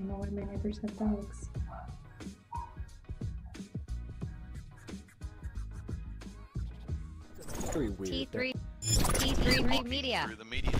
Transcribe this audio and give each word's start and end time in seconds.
don't 0.00 0.08
know 0.08 0.16
why 0.16 0.28
my 0.30 0.50
neighbors 0.50 0.78
have 0.78 0.98
dogs. 0.98 1.50
Very 7.72 7.90
weird. 7.90 8.10
T3 8.10 8.54
T3 8.82 9.84
Media. 9.84 10.24
Through 10.26 10.36
the 10.36 10.44
media. 10.44 10.72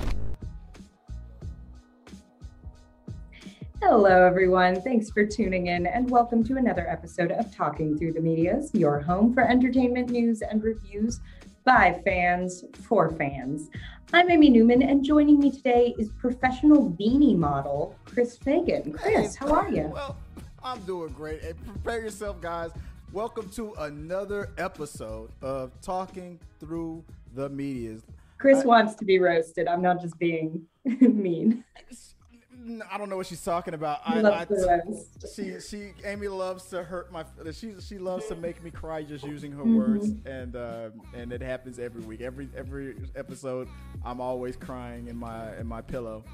Hello, 3.83 4.25
everyone. 4.25 4.81
Thanks 4.81 5.11
for 5.11 5.27
tuning 5.27 5.67
in, 5.67 5.87
and 5.87 6.11
welcome 6.11 6.43
to 6.45 6.57
another 6.57 6.89
episode 6.89 7.31
of 7.31 7.55
Talking 7.55 7.99
Through 7.99 8.15
the 8.15 8.21
Medias, 8.21 8.71
your 8.75 9.01
home 9.01 9.35
for 9.35 9.43
entertainment 9.43 10.09
news 10.11 10.41
and 10.43 10.63
reviews 10.63 11.21
by 11.65 12.01
fans 12.05 12.65
for 12.73 13.11
fans. 13.11 13.69
I'm 14.13 14.29
Amy 14.31 14.51
Newman, 14.51 14.83
and 14.83 15.05
joining 15.05 15.39
me 15.39 15.53
today 15.53 15.95
is 15.99 16.09
professional 16.19 16.91
beanie 16.91 17.37
model 17.37 17.95
Chris 18.05 18.37
Fagan. 18.37 18.93
Chris, 18.93 19.37
how 19.37 19.53
are 19.55 19.71
you? 19.71 19.85
Well, 19.85 20.17
I'm 20.65 20.81
doing 20.81 21.13
great. 21.13 21.43
And 21.43 21.65
prepare 21.65 22.01
yourself, 22.01 22.41
guys. 22.41 22.71
Welcome 23.13 23.49
to 23.51 23.73
another 23.75 24.51
episode 24.59 25.31
of 25.43 25.71
Talking 25.81 26.41
Through 26.59 27.05
the 27.35 27.49
Medias. 27.51 28.03
Chris 28.39 28.63
I- 28.63 28.67
wants 28.67 28.95
to 28.97 29.05
be 29.05 29.21
roasted. 29.21 29.69
I'm 29.69 29.83
not 29.83 30.01
just 30.01 30.19
being 30.19 30.67
mean. 30.85 31.65
I 32.91 32.99
don't 32.99 33.09
know 33.09 33.17
what 33.17 33.27
she's 33.27 33.43
talking 33.43 33.75
about. 33.75 34.01
I, 34.05 34.21
I- 34.23 34.47
she 35.35 35.61
she 35.61 35.93
Amy 36.05 36.29
loves 36.29 36.65
to 36.67 36.83
hurt 36.83 37.11
my 37.13 37.25
she 37.53 37.75
she 37.81 37.99
loves 37.99 38.27
to 38.27 38.37
make 38.37 38.63
me 38.63 38.71
cry 38.71 39.03
just 39.03 39.25
using 39.25 39.53
her 39.53 39.65
Mhm. 39.65 39.77
words. 39.77 40.11
And 40.27 40.57
uh, 40.57 40.91
and 41.15 41.33
it 41.33 41.41
happens 41.43 41.79
every 41.79 42.03
week. 42.03 42.21
Every 42.21 42.49
every 42.57 42.97
episode 43.17 43.69
I'm 44.05 44.21
always 44.21 44.57
crying 44.57 45.09
in 45.09 45.17
my 45.17 45.57
in 45.57 45.67
my 45.67 45.81
pillow. 45.81 46.25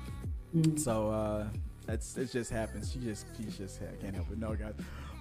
Mm. 0.55 0.79
so 0.79 1.11
uh 1.11 1.47
it's 1.89 2.17
it 2.17 2.33
just 2.33 2.51
happens. 2.51 2.93
She 2.93 2.99
just 3.01 3.27
she 3.37 3.45
just 3.45 3.81
I 3.83 3.97
can't 4.03 4.15
help 4.15 4.31
it. 4.31 4.39
No 4.39 4.55
guys 4.55 4.75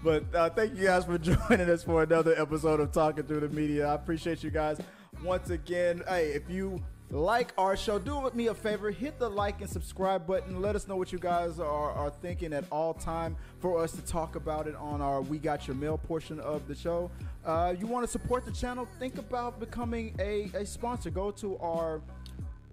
but 0.03 0.23
uh, 0.36 0.50
thank 0.52 0.75
you 0.75 0.86
guys 0.86 1.06
for 1.06 1.17
joining 1.50 1.67
us 1.69 1.81
for 1.84 2.03
another 2.03 2.40
episode 2.40 2.80
of 2.80 2.92
talking 2.92 3.23
through 3.23 3.40
the 3.42 3.50
media. 3.50 3.88
I 3.88 3.94
appreciate 3.95 4.44
you 4.44 4.52
guys 4.52 4.80
once 5.23 5.50
again. 5.50 6.02
Hey 6.08 6.28
if 6.34 6.50
you 6.50 6.81
like 7.09 7.53
our 7.58 7.78
show. 7.78 8.00
Do 8.00 8.30
me 8.34 8.48
a 8.48 8.53
favor 8.53 8.92
hit 8.92 9.20
the 9.20 9.30
like 9.30 9.61
and 9.61 9.70
subscribe 9.70 10.25
button. 10.25 10.61
Let 10.61 10.75
us 10.75 10.88
know 10.88 10.95
what 10.95 11.12
you 11.12 11.20
guys 11.20 11.59
are, 11.59 11.92
are 11.92 12.09
thinking 12.09 12.53
at 12.53 12.66
all 12.72 12.94
time 12.94 13.36
for 13.59 13.81
us 13.81 13.92
to 13.94 14.02
talk 14.02 14.36
about 14.36 14.67
it 14.67 14.75
on 14.75 15.02
our 15.02 15.22
we 15.22 15.38
got 15.38 15.67
your 15.67 15.75
mail 15.75 15.97
portion 15.97 16.39
of 16.39 16.67
the 16.67 16.75
show. 16.75 17.12
Uh, 17.45 17.75
you 17.78 17.88
want 17.88 18.06
to 18.06 18.12
support 18.12 18.45
the 18.45 18.52
channel? 18.52 18.88
Think 19.00 19.17
about 19.17 19.59
becoming 19.59 20.16
a, 20.20 20.50
a 20.56 20.66
sponsor. 20.66 21.09
Go 21.09 21.31
to 21.31 21.58
our 21.59 22.02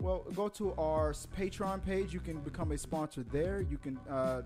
well, 0.01 0.25
go 0.35 0.49
to 0.49 0.75
our 0.75 1.13
Patreon 1.13 1.85
page. 1.85 2.13
You 2.13 2.19
can 2.19 2.41
become 2.41 2.73
a 2.73 2.79
sponsor 2.79 3.25
there. 3.31 3.61
You 3.61 3.79
can 3.79 3.99
uh, 4.11 4.43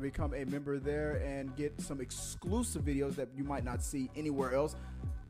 become 0.00 0.32
a 0.32 0.44
member 0.46 0.78
there 0.78 1.16
and 1.16 1.54
get 1.56 1.78
some 1.80 2.00
exclusive 2.00 2.82
videos 2.82 3.14
that 3.16 3.28
you 3.36 3.44
might 3.44 3.64
not 3.64 3.82
see 3.82 4.08
anywhere 4.16 4.54
else 4.54 4.74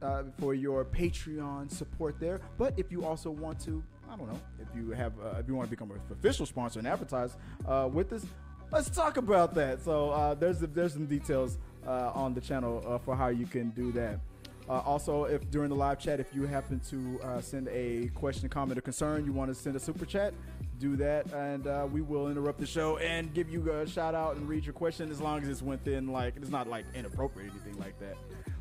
uh, 0.02 0.25
for 0.39 0.55
your 0.55 0.84
Patreon 0.84 1.70
support 1.70 2.19
there. 2.20 2.41
But 2.58 2.75
if 2.77 2.91
you 2.92 3.05
also 3.05 3.30
want 3.30 3.61
to, 3.61 3.83
I 4.11 4.16
don't 4.16 4.28
know, 4.28 4.41
if 4.61 4.69
you 4.75 4.91
have, 4.91 5.12
uh, 5.19 5.38
if 5.38 5.48
you 5.48 5.55
want 5.55 5.69
to 5.69 5.70
become 5.70 5.91
an 5.91 6.00
official 6.11 6.47
sponsor 6.47 6.78
and 6.78 6.88
advertise 6.88 7.36
uh, 7.66 7.88
with 7.92 8.12
us, 8.12 8.25
let's 8.70 8.91
talk 8.91 9.16
about 9.16 9.55
that. 9.55 9.83
So 9.83 10.11
uh, 10.11 10.34
there's 10.34 10.61
there's 10.61 10.92
some 10.92 11.06
details 11.06 11.58
uh, 11.86 12.12
on 12.14 12.34
the 12.34 12.41
channel 12.41 12.84
uh, 12.86 12.98
for 12.98 13.16
how 13.16 13.28
you 13.28 13.47
can 13.47 13.70
do 13.70 13.92
that. 13.92 14.20
Also, 14.69 15.25
if 15.25 15.48
during 15.53 15.69
the 15.69 15.77
live 15.77 16.00
chat, 16.00 16.19
if 16.19 16.34
you 16.34 16.44
happen 16.44 16.81
to 16.91 17.41
send 17.41 17.69
a 17.69 18.08
question, 18.16 18.48
comment, 18.48 18.77
or 18.77 18.83
concern, 18.83 19.25
you 19.25 19.33
want 19.33 19.48
to 19.48 19.55
send 19.55 19.77
a 19.77 19.78
super 19.78 20.05
chat, 20.05 20.34
do 20.81 20.97
that, 20.97 21.33
and 21.33 21.92
we 21.92 22.00
will 22.00 22.28
interrupt 22.28 22.58
the 22.58 22.66
show 22.66 22.97
and 22.97 23.33
give 23.33 23.48
you 23.48 23.70
a 23.70 23.86
shout 23.86 24.16
out 24.16 24.34
and 24.34 24.48
read 24.48 24.66
your 24.66 24.72
question 24.72 25.08
as 25.08 25.20
long 25.20 25.41
as 25.41 25.48
it's 25.48 25.62
within 25.62 26.08
like 26.08 26.34
it's 26.36 26.50
not 26.50 26.69
like 26.69 26.84
inappropriate 26.97 27.53
anything 27.53 27.78
like 27.78 27.97
that. 28.00 28.16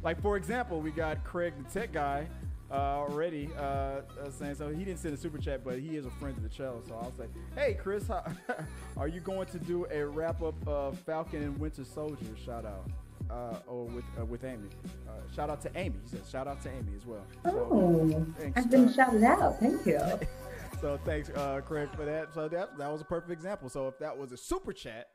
Like 0.05 0.21
for 0.21 0.37
example, 0.37 0.81
we 0.81 0.91
got 0.91 1.23
Craig 1.23 1.53
the 1.57 1.79
tech 1.79 1.91
guy 1.91 2.27
uh, 2.69 2.75
already 2.75 3.49
uh, 3.57 3.61
uh, 3.61 4.01
saying 4.29 4.53
so 4.53 4.69
he 4.69 4.85
didn't 4.85 4.99
send 4.99 5.15
a 5.15 5.17
super 5.17 5.39
chat, 5.39 5.63
but 5.63 5.79
he 5.79 5.97
is 5.97 6.05
a 6.05 6.11
friend 6.11 6.37
of 6.37 6.43
the 6.43 6.55
show. 6.55 6.83
So 6.87 6.93
I'll 6.93 7.11
say, 7.17 7.25
hey 7.55 7.73
Chris, 7.73 8.07
how, 8.07 8.23
are 8.97 9.07
you 9.07 9.19
going 9.19 9.47
to 9.47 9.57
do 9.57 9.87
a 9.91 10.05
wrap 10.05 10.43
up 10.43 10.55
of 10.67 10.99
Falcon 10.99 11.41
and 11.41 11.59
Winter 11.59 11.83
Soldier? 11.83 12.37
Shout 12.45 12.65
out. 12.65 12.87
Uh, 13.31 13.57
or 13.65 13.85
with 13.85 14.05
uh, 14.21 14.25
with 14.25 14.43
Amy. 14.43 14.69
Uh, 15.07 15.13
shout 15.35 15.49
out 15.49 15.59
to 15.63 15.71
Amy. 15.75 15.95
He 16.03 16.09
said 16.09 16.21
shout 16.31 16.47
out 16.47 16.61
to 16.61 16.69
Amy 16.69 16.91
as 16.95 17.07
well. 17.07 17.25
So, 17.43 17.67
Oh, 17.71 18.25
thanks, 18.37 18.59
I've 18.59 18.69
been 18.69 18.87
uh, 18.89 18.93
shouted 18.93 19.23
out. 19.23 19.59
Thank 19.59 19.83
you. 19.87 19.99
so 20.81 20.99
thanks, 21.03 21.31
uh, 21.31 21.61
Craig, 21.65 21.89
for 21.95 22.05
that. 22.05 22.31
So 22.35 22.47
that 22.47 22.77
that 22.77 22.91
was 22.91 23.01
a 23.01 23.05
perfect 23.05 23.31
example. 23.31 23.69
So 23.69 23.87
if 23.87 23.97
that 23.97 24.15
was 24.15 24.31
a 24.31 24.37
super 24.37 24.71
chat, 24.71 25.07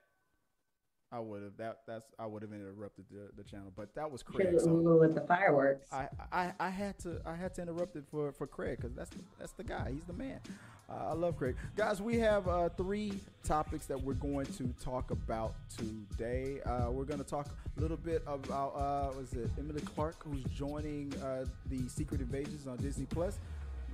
I 1.13 1.19
would 1.19 1.43
have 1.43 1.57
that 1.57 1.81
that's 1.87 2.13
I 2.19 2.27
would 2.27 2.43
have 2.43 2.53
interrupted 2.53 3.05
the, 3.11 3.31
the 3.37 3.49
channel. 3.49 3.73
But 3.75 3.95
that 3.97 4.11
was 4.11 4.23
Craig. 4.23 4.55
So 4.59 4.73
with 4.73 5.15
the 5.15 5.23
fireworks. 5.23 5.87
I, 5.93 6.09
I 6.33 6.53
I 6.61 6.71
had 6.71 6.99
to 7.01 7.21
I 7.27 7.35
had 7.35 7.55
to 7.57 7.63
interrupt 7.63 7.97
it 7.97 8.05
for 8.11 8.33
for 8.33 8.47
Craig 8.47 8.79
because 8.81 8.95
that's 8.95 9.11
the, 9.11 9.23
that's 9.39 9.53
the 9.53 9.65
guy. 9.65 9.91
He's 9.93 10.05
the 10.05 10.13
man. 10.13 10.41
Uh, 10.89 11.11
I 11.11 11.13
love 11.15 11.37
Craig. 11.37 11.57
Guys, 11.77 12.03
we 12.03 12.19
have 12.19 12.49
uh, 12.49 12.69
three 12.71 13.13
topics 13.45 13.87
that 13.87 14.01
we're 14.01 14.15
going 14.15 14.47
to 14.47 14.75
talk 14.83 15.11
about 15.13 15.55
today. 15.77 16.61
Uh, 16.63 16.91
we're 16.91 17.05
going 17.05 17.21
to 17.21 17.25
talk 17.25 17.49
a 17.77 17.81
little 17.81 17.97
bit 17.97 18.23
about 18.27 18.75
uh, 18.77 19.17
was 19.17 19.33
it 19.33 19.51
Emily 19.59 19.83
Clark 19.83 20.17
who's 20.25 20.45
joining 20.55 21.13
uh, 21.23 21.45
the 21.67 21.89
Secret 21.89 22.21
Invasions 22.21 22.67
on 22.67 22.77
Disney 22.79 23.07
Plus. 23.07 23.39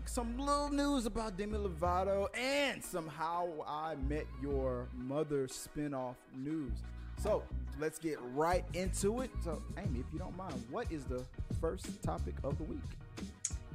Some 0.04 0.38
little 0.38 0.70
news 0.70 1.04
about 1.04 1.36
Demi 1.36 1.58
Lovato 1.58 2.28
and 2.38 2.82
some 2.82 3.08
How 3.08 3.48
I 3.66 3.96
Met 4.08 4.26
Your 4.40 4.86
Mother 4.94 5.48
spin-off 5.48 6.14
news. 6.36 6.78
So 7.18 7.42
let's 7.80 7.98
get 7.98 8.18
right 8.34 8.64
into 8.74 9.20
it. 9.20 9.30
So, 9.44 9.62
Amy, 9.78 10.00
if 10.00 10.06
you 10.12 10.18
don't 10.18 10.36
mind, 10.36 10.62
what 10.70 10.90
is 10.90 11.04
the 11.04 11.24
first 11.60 12.02
topic 12.02 12.34
of 12.44 12.56
the 12.58 12.64
week? 12.64 12.78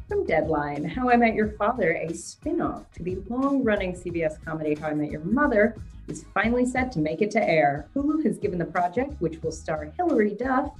From 0.08 0.26
Deadline, 0.26 0.84
How 0.84 1.10
I 1.10 1.16
Met 1.16 1.36
Your 1.36 1.52
Father, 1.54 1.94
a 1.94 2.14
spin 2.14 2.60
off 2.60 2.92
to 2.94 3.04
the 3.04 3.18
long 3.30 3.64
running 3.64 3.94
CBS 3.94 4.44
comedy 4.44 4.76
How 4.76 4.88
I 4.88 4.94
Met 4.94 5.10
Your 5.10 5.24
Mother, 5.24 5.76
is 6.08 6.26
finally 6.34 6.66
set 6.66 6.92
to 6.94 7.00
make 7.00 7.22
it 7.22 7.32
to 7.32 7.44
air. 7.50 7.88
Hulu 7.96 8.26
has 8.26 8.38
given 8.38 8.60
the 8.60 8.66
project, 8.66 9.14
which 9.22 9.42
will 9.42 9.54
star 9.54 9.94
Hilary 9.98 10.36
Duff, 10.36 10.72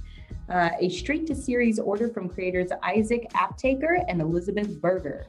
uh, 0.52 0.70
a 0.78 0.88
straight 0.90 1.26
to 1.26 1.34
series 1.34 1.78
order 1.78 2.08
from 2.08 2.28
creators 2.28 2.70
Isaac 2.82 3.26
Aptaker 3.34 4.04
and 4.06 4.20
Elizabeth 4.20 4.80
Berger. 4.80 5.26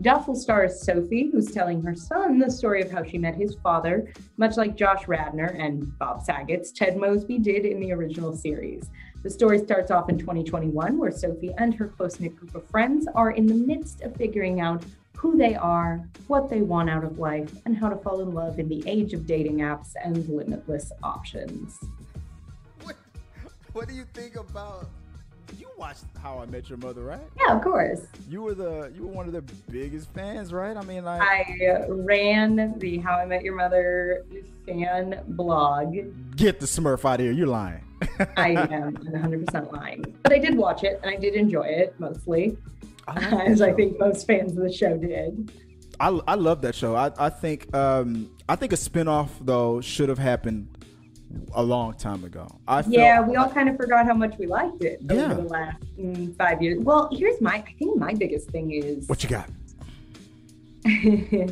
Duff 0.00 0.28
will 0.28 0.36
star 0.36 0.64
as 0.64 0.82
Sophie, 0.82 1.28
who's 1.30 1.50
telling 1.50 1.82
her 1.82 1.94
son 1.94 2.38
the 2.38 2.50
story 2.50 2.80
of 2.80 2.90
how 2.90 3.02
she 3.02 3.18
met 3.18 3.34
his 3.34 3.56
father, 3.56 4.12
much 4.36 4.56
like 4.56 4.76
Josh 4.76 5.08
Radnor 5.08 5.46
and 5.46 5.98
Bob 5.98 6.22
Saget's 6.22 6.70
Ted 6.70 6.96
Mosby 6.96 7.38
did 7.38 7.66
in 7.66 7.80
the 7.80 7.92
original 7.92 8.34
series. 8.34 8.88
The 9.22 9.30
story 9.30 9.58
starts 9.58 9.90
off 9.90 10.08
in 10.08 10.18
2021, 10.18 10.96
where 10.96 11.10
Sophie 11.10 11.52
and 11.58 11.74
her 11.74 11.88
close 11.88 12.20
knit 12.20 12.36
group 12.36 12.54
of 12.54 12.66
friends 12.68 13.06
are 13.14 13.32
in 13.32 13.46
the 13.46 13.54
midst 13.54 14.02
of 14.02 14.16
figuring 14.16 14.60
out 14.60 14.84
who 15.16 15.36
they 15.36 15.54
are, 15.54 16.08
what 16.28 16.48
they 16.48 16.62
want 16.62 16.88
out 16.88 17.04
of 17.04 17.18
life, 17.18 17.52
and 17.66 17.76
how 17.76 17.90
to 17.90 17.96
fall 17.96 18.20
in 18.22 18.32
love 18.32 18.58
in 18.58 18.68
the 18.68 18.82
age 18.86 19.12
of 19.12 19.26
dating 19.26 19.58
apps 19.58 19.92
and 20.02 20.26
limitless 20.28 20.92
options. 21.02 21.78
What, 23.72 23.82
what 23.82 23.88
do 23.88 23.94
you 23.94 24.04
think 24.14 24.36
about? 24.36 24.88
You 25.58 25.68
watched 25.76 26.04
How 26.22 26.38
I 26.38 26.46
Met 26.46 26.68
Your 26.68 26.78
Mother, 26.78 27.02
right? 27.02 27.20
Yeah, 27.38 27.56
of 27.56 27.62
course. 27.62 28.00
You 28.28 28.42
were 28.42 28.54
the 28.54 28.92
you 28.94 29.06
were 29.06 29.12
one 29.12 29.26
of 29.26 29.32
the 29.32 29.42
biggest 29.70 30.12
fans, 30.12 30.52
right? 30.52 30.76
I 30.76 30.82
mean, 30.82 31.04
like 31.04 31.20
I 31.20 31.86
ran 31.88 32.78
the 32.78 32.98
How 32.98 33.16
I 33.16 33.26
Met 33.26 33.42
Your 33.42 33.56
Mother 33.56 34.24
fan 34.66 35.20
blog. 35.28 35.94
get 36.36 36.60
the 36.60 36.66
Smurf 36.66 37.04
out 37.04 37.20
of 37.20 37.26
here. 37.26 37.32
You're 37.32 37.48
lying. 37.48 37.82
I 38.36 38.50
am 38.50 38.96
100% 38.96 39.72
lying. 39.72 40.16
But 40.22 40.32
I 40.32 40.38
did 40.38 40.56
watch 40.56 40.84
it 40.84 41.00
and 41.02 41.12
I 41.12 41.16
did 41.16 41.34
enjoy 41.34 41.66
it 41.66 41.94
mostly, 41.98 42.56
I, 43.06 43.28
like 43.28 43.32
as 43.50 43.60
I 43.60 43.72
think 43.72 43.98
most 43.98 44.26
fans 44.26 44.52
of 44.52 44.62
the 44.62 44.72
show 44.72 44.96
did. 44.96 45.52
I, 45.98 46.08
I 46.26 46.34
love 46.34 46.62
that 46.62 46.74
show. 46.74 46.96
I, 46.96 47.12
I 47.18 47.28
think 47.28 47.74
um 47.74 48.30
I 48.48 48.56
think 48.56 48.72
a 48.72 48.76
spinoff 48.76 49.30
though 49.40 49.80
should 49.80 50.08
have 50.08 50.18
happened 50.18 50.68
a 51.54 51.62
long 51.62 51.94
time 51.94 52.24
ago. 52.24 52.46
I 52.66 52.82
felt, 52.82 52.92
Yeah, 52.94 53.20
we 53.20 53.36
all 53.36 53.48
kind 53.48 53.68
of 53.68 53.76
forgot 53.76 54.06
how 54.06 54.14
much 54.14 54.36
we 54.38 54.46
liked 54.46 54.82
it 54.84 55.00
over 55.10 55.20
Yeah. 55.20 55.34
the 55.34 55.42
last 55.42 55.82
mm, 55.98 56.36
five 56.36 56.60
years. 56.62 56.78
Well, 56.82 57.08
here's 57.12 57.40
my, 57.40 57.54
I 57.56 57.74
think 57.78 57.96
my 57.98 58.14
biggest 58.14 58.50
thing 58.50 58.72
is 58.72 59.08
What 59.08 59.22
you 59.22 59.28
got? 59.30 59.48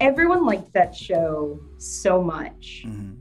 everyone 0.00 0.44
liked 0.44 0.72
that 0.74 0.94
show 0.94 1.60
so 1.78 2.22
much 2.22 2.84
Mhm. 2.86 3.16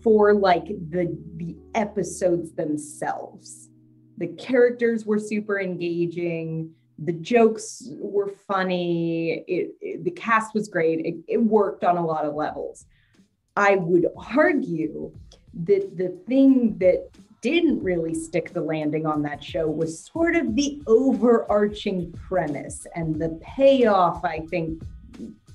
for 0.00 0.34
like 0.34 0.66
the 0.66 1.16
the 1.36 1.56
episodes 1.74 2.52
themselves. 2.52 3.68
The 4.18 4.28
characters 4.28 5.06
were 5.06 5.18
super 5.18 5.60
engaging. 5.60 6.72
The 6.98 7.12
jokes 7.12 7.86
were 8.00 8.28
funny. 8.48 9.44
It, 9.46 9.74
it- 9.80 10.04
the 10.04 10.10
cast 10.10 10.54
was 10.54 10.68
great. 10.68 11.04
It, 11.06 11.16
it 11.28 11.38
worked 11.42 11.84
on 11.84 11.96
a 11.96 12.04
lot 12.04 12.24
of 12.24 12.34
levels. 12.34 12.86
I 13.56 13.76
would 13.76 14.06
argue 14.36 15.10
that 15.64 15.96
the 15.96 16.08
thing 16.26 16.76
that 16.78 17.08
didn't 17.40 17.82
really 17.82 18.14
stick 18.14 18.52
the 18.52 18.60
landing 18.60 19.06
on 19.06 19.22
that 19.22 19.42
show 19.42 19.68
was 19.68 19.98
sort 20.04 20.34
of 20.36 20.54
the 20.56 20.82
overarching 20.86 22.12
premise 22.12 22.86
and 22.94 23.20
the 23.20 23.30
payoff. 23.42 24.24
I 24.24 24.40
think 24.50 24.82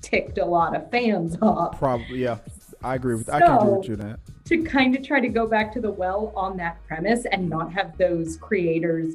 ticked 0.00 0.38
a 0.38 0.44
lot 0.44 0.74
of 0.74 0.90
fans 0.90 1.36
off. 1.42 1.78
Probably 1.78 2.22
yeah. 2.22 2.38
I 2.84 2.96
agree 2.96 3.14
with 3.14 3.28
I 3.30 3.38
can 3.40 3.56
agree 3.58 3.72
with 3.78 3.88
you 3.88 3.96
that. 3.96 4.18
to 4.46 4.62
kind 4.64 4.96
of 4.96 5.04
try 5.06 5.20
to 5.20 5.28
go 5.28 5.46
back 5.46 5.72
to 5.74 5.80
the 5.80 5.90
well 5.90 6.32
on 6.34 6.56
that 6.56 6.82
premise 6.88 7.24
and 7.30 7.48
not 7.48 7.72
have 7.72 7.96
those 7.96 8.36
creators 8.36 9.14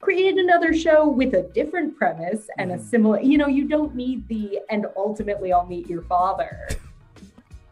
create 0.00 0.36
another 0.38 0.74
show 0.74 1.08
with 1.08 1.34
a 1.34 1.42
different 1.54 1.96
premise 1.96 2.48
and 2.58 2.72
a 2.72 2.76
Mhm. 2.76 2.80
similar 2.80 3.20
you 3.20 3.38
know 3.38 3.46
you 3.46 3.68
don't 3.68 3.94
need 3.94 4.26
the 4.26 4.58
and 4.70 4.86
ultimately 4.96 5.52
i'll 5.52 5.66
meet 5.66 5.88
your 5.88 6.02
father 6.02 6.66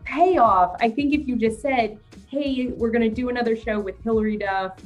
payoff 0.05 0.77
i 0.81 0.89
think 0.89 1.15
if 1.15 1.27
you 1.27 1.37
just 1.37 1.61
said 1.61 1.99
hey 2.29 2.69
we're 2.77 2.91
going 2.91 3.03
to 3.03 3.15
do 3.15 3.29
another 3.29 3.57
show 3.57 3.81
with 3.81 4.01
hilary 4.03 4.37
duff 4.37 4.79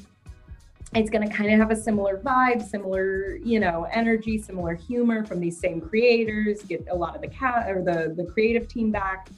it's 0.95 1.11
going 1.11 1.27
to 1.27 1.35
kind 1.35 1.53
of 1.53 1.59
have 1.59 1.71
a 1.71 1.77
similar 1.77 2.19
vibe 2.19 2.63
similar 2.63 3.37
you 3.37 3.61
know 3.61 3.87
energy 3.93 4.39
similar 4.39 4.75
humor 4.75 5.25
from 5.25 5.41
these 5.41 5.59
same 5.59 5.81
creators 5.81 6.63
get 6.63 6.87
a 6.91 6.95
lot 6.95 7.15
of 7.15 7.21
the 7.21 7.29
cat 7.29 7.69
or 7.69 7.83
the 7.83 8.15
the 8.17 8.25
creative 8.33 8.69
team 8.69 8.91
back 8.91 9.29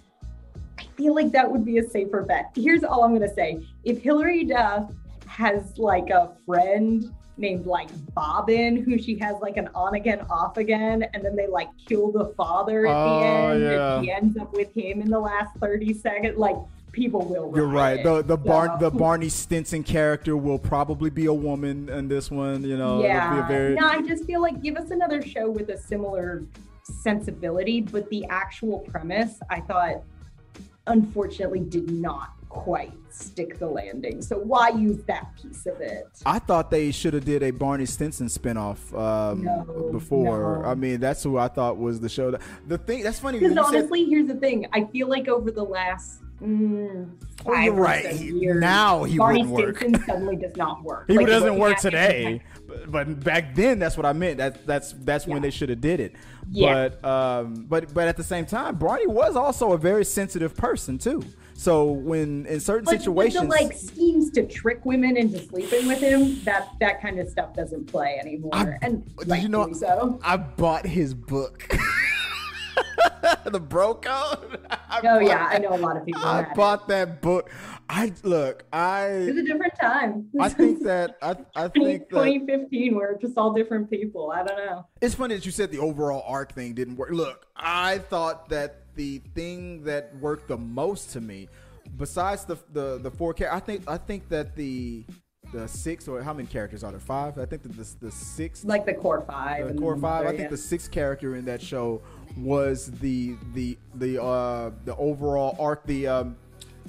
I 0.78 0.84
feel 0.96 1.14
like 1.14 1.30
that 1.32 1.50
would 1.50 1.64
be 1.64 1.78
a 1.78 1.86
safer 1.86 2.22
bet. 2.22 2.52
Here's 2.54 2.84
all 2.84 3.04
I'm 3.04 3.12
gonna 3.12 3.32
say. 3.32 3.62
If 3.84 4.02
Hilary 4.02 4.44
Duff 4.44 4.90
has 5.26 5.78
like 5.78 6.10
a 6.10 6.32
friend 6.46 7.14
named 7.36 7.66
like 7.66 7.88
Bobbin, 8.14 8.76
who 8.84 8.98
she 8.98 9.16
has 9.18 9.36
like 9.40 9.56
an 9.56 9.68
on 9.74 9.94
again, 9.94 10.20
off 10.30 10.56
again, 10.56 11.04
and 11.14 11.24
then 11.24 11.34
they 11.36 11.46
like 11.46 11.68
kill 11.88 12.12
the 12.12 12.26
father 12.36 12.86
at 12.86 12.94
Oh, 12.94 13.18
the 13.18 13.26
end, 13.26 13.62
yeah. 13.62 13.96
and 13.96 14.04
she 14.04 14.10
ends 14.12 14.36
up 14.38 14.52
with 14.52 14.74
him 14.74 15.00
in 15.00 15.08
the 15.10 15.18
last 15.18 15.56
30 15.58 15.94
seconds, 15.94 16.36
like 16.38 16.56
people 16.92 17.20
will 17.22 17.52
You're 17.54 17.66
right. 17.66 18.04
riot. 18.04 18.04
The 18.04 18.22
the 18.22 18.36
Bar- 18.36 18.76
the 18.78 18.90
Barney 18.90 19.28
Stinson 19.28 19.82
character 19.84 20.36
will 20.36 20.58
probably 20.58 21.08
be 21.08 21.26
a 21.26 21.32
woman 21.34 21.88
in 21.88 22.08
this 22.08 22.30
one. 22.30 22.62
You 22.64 22.76
know, 22.76 23.02
yeah. 23.02 23.34
be 23.34 23.40
a 23.40 23.46
very 23.46 23.74
No, 23.74 23.86
I 23.86 24.02
just 24.02 24.24
feel 24.24 24.42
like 24.42 24.60
give 24.62 24.76
us 24.76 24.90
another 24.90 25.22
show 25.22 25.48
with 25.50 25.70
a 25.70 25.78
similar 25.78 26.42
sensibility, 26.82 27.80
but 27.80 28.08
the 28.10 28.24
actual 28.28 28.80
premise, 28.80 29.38
I 29.48 29.60
thought, 29.60 30.02
unfortunately, 30.88 31.60
did 31.60 31.90
not 31.90 32.30
quite 32.50 32.92
stick 33.08 33.58
the 33.58 33.66
landing. 33.66 34.20
So 34.20 34.36
why 34.38 34.68
use 34.70 35.02
that 35.04 35.34
piece 35.40 35.64
of 35.66 35.80
it? 35.80 36.08
I 36.26 36.38
thought 36.38 36.70
they 36.70 36.90
should 36.90 37.14
have 37.14 37.24
did 37.24 37.42
a 37.42 37.52
Barney 37.52 37.86
Stinson 37.86 38.26
spinoff 38.26 38.92
um, 38.98 39.44
No, 39.44 39.88
before. 39.92 40.60
no. 40.62 40.68
I 40.68 40.74
mean, 40.74 41.00
that's 41.00 41.22
who 41.22 41.38
I 41.38 41.48
thought 41.48 41.78
was 41.78 42.00
the 42.00 42.08
show. 42.08 42.32
That, 42.32 42.42
the 42.66 42.76
thing 42.76 43.02
that's 43.02 43.20
funny. 43.20 43.38
Because 43.38 43.54
you 43.56 43.62
said- 43.64 43.76
honestly, 43.76 44.04
here's 44.04 44.26
the 44.28 44.34
thing: 44.34 44.66
I 44.72 44.84
feel 44.84 45.08
like 45.08 45.28
over 45.28 45.50
the 45.50 45.62
last 45.64 46.22
mm, 46.42 47.08
five 47.44 47.64
you're 47.64 47.74
right. 47.74 48.14
years, 48.14 48.60
now 48.60 49.04
he 49.04 49.16
Barney 49.16 49.44
wouldn't 49.46 49.66
work. 49.68 49.76
Stinson 49.78 50.04
suddenly 50.04 50.36
does 50.36 50.56
not 50.56 50.82
work. 50.84 51.04
He 51.08 51.16
Like, 51.16 51.26
doesn't 51.28 51.56
work 51.58 51.78
today, 51.78 52.42
but, 52.66 52.90
but 52.90 53.20
back 53.24 53.54
then 53.54 53.78
that's 53.78 53.96
what 53.96 54.06
I 54.06 54.12
meant. 54.12 54.38
That 54.38 54.66
that's 54.66 54.92
that's 54.92 55.26
when 55.26 55.40
they 55.40 55.50
should 55.50 55.68
have 55.68 55.80
did 55.80 56.00
it. 56.00 56.14
Yeah. 56.50 56.88
But 56.88 57.04
um, 57.08 57.66
but 57.68 57.94
but 57.94 58.08
at 58.08 58.16
the 58.16 58.24
same 58.24 58.44
time, 58.44 58.74
Barney 58.76 59.06
was 59.06 59.36
also 59.36 59.72
a 59.72 59.78
very 59.78 60.04
sensitive 60.04 60.56
person 60.56 60.98
too. 60.98 61.22
So 61.60 61.90
when 61.92 62.46
in 62.46 62.58
certain 62.58 62.86
But 62.86 63.02
situations, 63.02 63.42
the 63.42 63.48
like 63.48 63.74
schemes 63.74 64.30
to 64.30 64.46
trick 64.46 64.82
women 64.86 65.18
into 65.18 65.38
sleeping 65.40 65.86
with 65.86 65.98
him, 66.00 66.42
that 66.44 66.70
that 66.80 67.02
kind 67.02 67.18
of 67.18 67.28
stuff 67.28 67.52
doesn't 67.54 67.84
play 67.84 68.18
anymore. 68.18 68.48
I- 68.54 68.78
and 68.80 69.04
did 69.18 69.42
you 69.42 69.48
know- 69.50 69.70
so. 69.74 70.18
I 70.24 70.38
bought 70.38 70.86
his 70.86 71.12
book, 71.12 71.68
the 73.44 73.60
Bro 73.60 73.96
Code. 73.96 74.58
I 74.70 75.00
Oh 75.00 75.02
bought 75.02 75.26
yeah, 75.26 75.48
I 75.50 75.58
know 75.58 75.74
a 75.74 75.76
lot 75.76 75.98
of 75.98 76.06
people. 76.06 76.22
I 76.24 76.36
had 76.38 76.48
it. 76.52 76.54
bought 76.54 76.88
that 76.88 77.20
book. 77.20 77.50
I 77.90 78.14
look. 78.22 78.64
I 78.72 79.06
It's 79.08 79.38
a 79.38 79.42
different 79.42 79.74
time. 79.78 80.28
I 80.40 80.48
think 80.48 80.82
that 80.84 81.18
I 81.20 81.36
I 81.54 81.68
think 81.68 82.08
that 82.08 82.08
2015, 82.08 82.94
where 82.94 83.10
it's 83.12 83.20
just 83.20 83.36
all 83.36 83.52
different 83.52 83.90
people. 83.90 84.30
I 84.34 84.44
don't 84.44 84.56
know. 84.64 84.86
It's 85.02 85.14
funny 85.14 85.34
that 85.34 85.44
you 85.44 85.52
said 85.52 85.70
the 85.70 85.80
overall 85.80 86.24
arc 86.26 86.54
thing 86.54 86.72
didn't 86.72 86.96
work. 86.96 87.10
Look, 87.10 87.44
I 87.54 87.98
thought 87.98 88.48
that 88.48 88.79
the 88.94 89.18
thing 89.34 89.84
that 89.84 90.14
worked 90.20 90.48
the 90.48 90.56
most 90.58 91.10
to 91.12 91.20
me, 91.20 91.48
besides 91.96 92.44
the 92.44 92.56
the 92.72 92.98
the 92.98 93.10
four 93.10 93.34
characters, 93.34 93.62
I 93.62 93.64
think 93.64 93.82
I 93.88 93.96
think 93.96 94.28
that 94.28 94.56
the 94.56 95.04
the 95.52 95.66
six 95.66 96.06
or 96.06 96.22
how 96.22 96.32
many 96.32 96.46
characters 96.46 96.84
are 96.84 96.90
there? 96.92 97.00
Five. 97.00 97.38
I 97.38 97.44
think 97.46 97.62
that 97.62 97.72
the 97.76 97.86
the 98.06 98.10
six 98.10 98.64
Like 98.64 98.86
the 98.86 98.94
core 98.94 99.22
five. 99.26 99.68
the 99.68 99.80
core 99.80 99.96
five. 99.96 100.26
I 100.26 100.30
yeah. 100.32 100.36
think 100.38 100.50
the 100.50 100.56
sixth 100.56 100.90
character 100.90 101.34
in 101.36 101.44
that 101.46 101.60
show 101.60 102.02
was 102.36 102.90
the 103.00 103.36
the 103.54 103.76
the 103.96 104.22
uh 104.22 104.70
the 104.84 104.94
overall 104.96 105.56
arc. 105.58 105.84
The 105.86 106.06
um, 106.06 106.36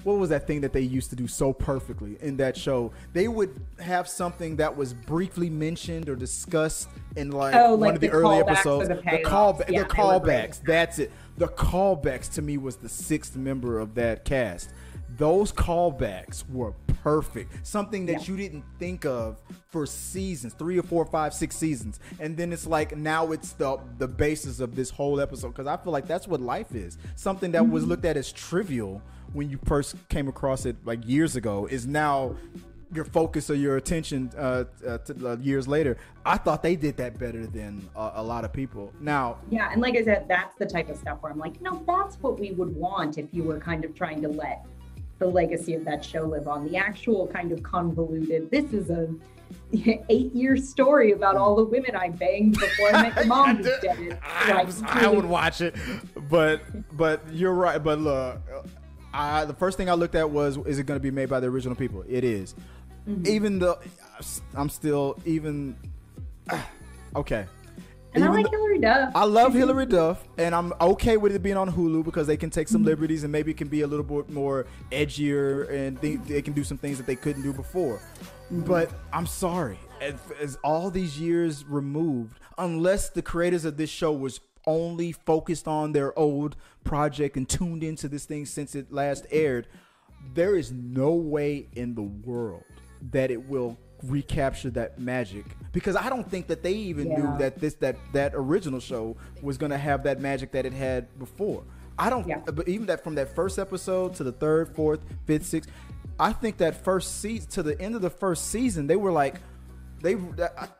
what 0.03 0.17
was 0.17 0.29
that 0.29 0.47
thing 0.47 0.61
that 0.61 0.73
they 0.73 0.81
used 0.81 1.09
to 1.11 1.15
do 1.15 1.27
so 1.27 1.53
perfectly 1.53 2.17
in 2.21 2.37
that 2.37 2.55
show? 2.57 2.91
They 3.13 3.27
would 3.27 3.59
have 3.79 4.07
something 4.07 4.55
that 4.55 4.75
was 4.75 4.93
briefly 4.93 5.49
mentioned 5.49 6.09
or 6.09 6.15
discussed 6.15 6.87
in 7.15 7.31
like 7.31 7.53
Oh, 7.55 7.71
one 7.71 7.79
like 7.81 7.95
of 7.95 8.01
the, 8.01 8.07
the 8.07 8.13
early 8.13 8.37
episodes. 8.39 8.87
the 8.87 8.95
the. 8.95 9.03
Yeah, 9.69 9.83
the 9.83 9.89
callbacks. 9.89 10.61
That's 10.63 10.99
it. 10.99 11.11
The 11.41 11.47
callbacks 11.47 12.31
to 12.33 12.41
me 12.43 12.59
was 12.59 12.75
the 12.75 12.87
sixth 12.87 13.35
member 13.35 13.79
of 13.79 13.95
that 13.95 14.25
cast. 14.25 14.69
Those 15.17 15.51
callbacks 15.51 16.47
were 16.47 16.73
perfect. 17.01 17.65
Something 17.65 18.05
that 18.05 18.27
Yeah. 18.27 18.27
you 18.27 18.37
didn't 18.37 18.63
think 18.77 19.05
of 19.07 19.41
for 19.71 19.87
seasons, 19.87 20.53
three 20.53 20.77
or 20.77 20.83
four, 20.83 21.03
five, 21.03 21.33
six 21.33 21.55
seasons, 21.55 21.99
and 22.19 22.37
then 22.37 22.53
it's 22.53 22.67
like 22.67 22.95
now 22.95 23.31
it's 23.31 23.53
the 23.53 23.79
the 23.97 24.07
basis 24.07 24.59
of 24.59 24.75
this 24.75 24.91
whole 24.91 25.19
episode. 25.19 25.47
Because 25.47 25.65
I 25.65 25.77
feel 25.77 25.91
like 25.91 26.05
that's 26.05 26.27
what 26.27 26.41
life 26.41 26.75
is. 26.75 26.99
Something 27.15 27.53
that 27.53 27.63
Mm-hmm. 27.63 27.71
was 27.71 27.87
looked 27.87 28.05
at 28.05 28.17
as 28.17 28.31
trivial 28.31 29.01
when 29.33 29.49
you 29.49 29.57
first 29.65 29.95
came 30.09 30.27
across 30.27 30.67
it 30.67 30.75
like 30.85 30.99
years 31.07 31.35
ago 31.35 31.65
is 31.65 31.87
now 31.87 32.35
your 32.93 33.05
focus 33.05 33.49
or 33.49 33.55
your 33.55 33.77
attention 33.77 34.31
uh, 34.37 34.65
uh, 34.87 34.97
to, 34.99 35.29
uh, 35.31 35.37
years 35.37 35.67
later. 35.67 35.97
I 36.25 36.37
thought 36.37 36.61
they 36.61 36.75
did 36.75 36.97
that 36.97 37.17
better 37.17 37.45
than 37.47 37.87
uh, 37.95 38.11
a 38.15 38.23
lot 38.23 38.43
of 38.45 38.51
people. 38.53 38.91
Now, 38.99 39.37
Yeah, 39.49 39.71
and 39.71 39.81
like 39.81 39.95
I 39.95 40.03
said, 40.03 40.25
that's 40.27 40.55
the 40.55 40.65
type 40.65 40.89
of 40.89 40.97
stuff 40.97 41.19
where 41.21 41.31
I'm 41.31 41.39
like, 41.39 41.61
no, 41.61 41.81
that's 41.87 42.15
what 42.17 42.39
we 42.39 42.51
would 42.51 42.75
want 42.75 43.17
if 43.17 43.27
you 43.33 43.43
were 43.43 43.59
kind 43.59 43.85
of 43.85 43.95
trying 43.95 44.21
to 44.23 44.27
let 44.27 44.65
the 45.19 45.27
legacy 45.27 45.73
of 45.75 45.85
that 45.85 46.03
show 46.03 46.23
live 46.23 46.47
on. 46.47 46.67
The 46.67 46.77
actual 46.77 47.27
kind 47.27 47.51
of 47.51 47.63
convoluted. 47.63 48.51
This 48.51 48.73
is 48.73 48.89
a 48.89 49.07
eight-year 50.09 50.57
story 50.57 51.11
about 51.13 51.35
all 51.37 51.55
the 51.55 51.63
women 51.63 51.95
I 51.95 52.09
banged 52.09 52.53
before 52.59 52.89
I 52.93 53.03
met 53.03 53.15
your 53.15 53.25
mom. 53.25 53.57
did 53.61 53.83
it. 53.83 54.19
I, 54.23 54.53
Like, 54.53 54.65
was- 54.67 54.83
I 54.83 55.07
would 55.07 55.25
watch 55.25 55.61
it, 55.61 55.75
but 56.29 56.61
but 56.97 57.21
you're 57.31 57.53
right. 57.53 57.81
But 57.83 57.99
look, 57.99 58.37
I 59.13 59.45
the 59.45 59.53
first 59.53 59.77
thing 59.77 59.89
I 59.89 59.93
looked 59.93 60.15
at 60.15 60.29
was 60.29 60.57
is 60.65 60.79
it 60.79 60.85
going 60.85 60.99
to 60.99 61.03
be 61.03 61.11
made 61.11 61.29
by 61.29 61.39
the 61.39 61.47
original 61.47 61.75
people? 61.75 62.03
It 62.07 62.23
is. 62.23 62.55
Mm-hmm. 63.07 63.27
Even 63.27 63.59
though 63.59 63.79
I'm 64.55 64.69
still 64.69 65.17
even 65.25 65.75
okay. 67.15 67.45
And 68.13 68.25
I 68.25 68.27
like 68.29 68.49
Hilary 68.49 68.77
Duff. 68.79 69.15
I 69.15 69.23
love 69.23 69.53
Hilary 69.53 69.85
Duff, 69.85 70.21
and 70.37 70.53
I'm 70.53 70.73
okay 70.81 71.15
with 71.15 71.33
it 71.33 71.41
being 71.41 71.55
on 71.55 71.71
Hulu 71.71 72.03
because 72.03 72.27
they 72.27 72.35
can 72.35 72.49
take 72.49 72.67
Mm-hmm. 72.67 72.73
some 72.73 72.83
liberties 72.83 73.23
and 73.23 73.31
maybe 73.31 73.51
it 73.51 73.57
can 73.57 73.69
be 73.69 73.81
a 73.81 73.87
little 73.87 74.03
bit 74.03 74.29
more 74.29 74.65
edgier 74.91 75.69
and 75.71 75.97
they, 75.99 76.17
they 76.17 76.41
can 76.41 76.53
do 76.53 76.63
some 76.63 76.77
things 76.77 76.97
that 76.97 77.07
they 77.07 77.15
couldn't 77.15 77.41
do 77.41 77.53
before. 77.53 78.01
Mm-hmm. 78.51 78.61
But 78.61 78.91
I'm 79.13 79.25
sorry, 79.25 79.79
as, 80.01 80.15
as 80.41 80.57
all 80.63 80.91
these 80.91 81.17
years 81.19 81.63
removed, 81.65 82.39
unless 82.57 83.09
the 83.09 83.21
creators 83.21 83.63
of 83.65 83.77
this 83.77 83.89
show 83.89 84.11
was 84.11 84.41
only 84.67 85.13
focused 85.13 85.67
on 85.67 85.93
their 85.93 86.17
old 86.19 86.55
project 86.83 87.37
and 87.37 87.47
tuned 87.47 87.81
into 87.83 88.07
this 88.09 88.25
thing 88.25 88.45
since 88.45 88.75
it 88.75 88.91
last 88.91 89.25
aired, 89.31 89.67
there 90.33 90.55
is 90.55 90.71
no 90.71 91.13
way 91.13 91.67
in 91.73 91.95
the 91.95 92.03
world 92.03 92.63
that 93.11 93.31
it 93.31 93.49
will 93.49 93.77
recapture 94.03 94.69
that 94.71 94.99
magic 94.99 95.45
because 95.71 95.95
I 95.95 96.09
don't 96.09 96.29
think 96.29 96.47
that 96.47 96.63
they 96.63 96.73
even 96.73 97.09
knew 97.09 97.37
that 97.37 97.59
this 97.59 97.75
that 97.75 97.97
that 98.13 98.31
original 98.35 98.79
show 98.79 99.15
was 99.41 99.57
going 99.57 99.71
to 99.71 99.77
have 99.77 100.03
that 100.03 100.19
magic 100.19 100.51
that 100.51 100.65
it 100.65 100.73
had 100.73 101.17
before. 101.19 101.63
I 101.99 102.09
don't 102.09 102.27
Yeah. 102.27 102.39
but 102.39 102.67
even 102.67 102.87
that 102.87 103.03
from 103.03 103.15
that 103.15 103.35
first 103.35 103.59
episode 103.59 104.15
to 104.15 104.23
the 104.23 104.31
third, 104.31 104.75
fourth, 104.75 105.01
fifth, 105.25 105.45
sixth, 105.45 105.69
I 106.19 106.33
think 106.33 106.57
that 106.57 106.83
first 106.83 107.21
season 107.21 107.49
to 107.51 107.63
the 107.63 107.79
end 107.79 107.95
of 107.95 108.01
the 108.01 108.09
first 108.09 108.47
season, 108.47 108.87
they 108.87 108.95
were 108.95 109.11
like 109.11 109.35
they 110.01 110.15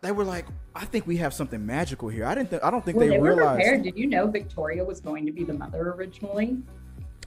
they 0.02 0.12
were 0.12 0.24
like 0.24 0.46
I 0.76 0.86
think 0.86 1.06
we 1.06 1.18
have 1.18 1.34
something 1.34 1.64
magical 1.64 2.10
here. 2.10 2.26
I 2.26 2.34
didn't 2.34 2.50
think 2.50 2.64
I 2.64 2.72
don't 2.72 2.84
think 2.84 2.98
well, 2.98 3.08
they, 3.08 3.16
they, 3.16 3.20
were 3.20 3.36
realized 3.36 3.58
prepared. 3.58 3.84
Did 3.84 3.98
you 3.98 4.08
know 4.08 4.28
Victoria 4.28 4.84
was 4.84 5.00
going 5.00 5.26
to 5.26 5.32
be 5.32 5.44
the 5.44 5.54
mother 5.54 5.92
originally? 5.92 6.58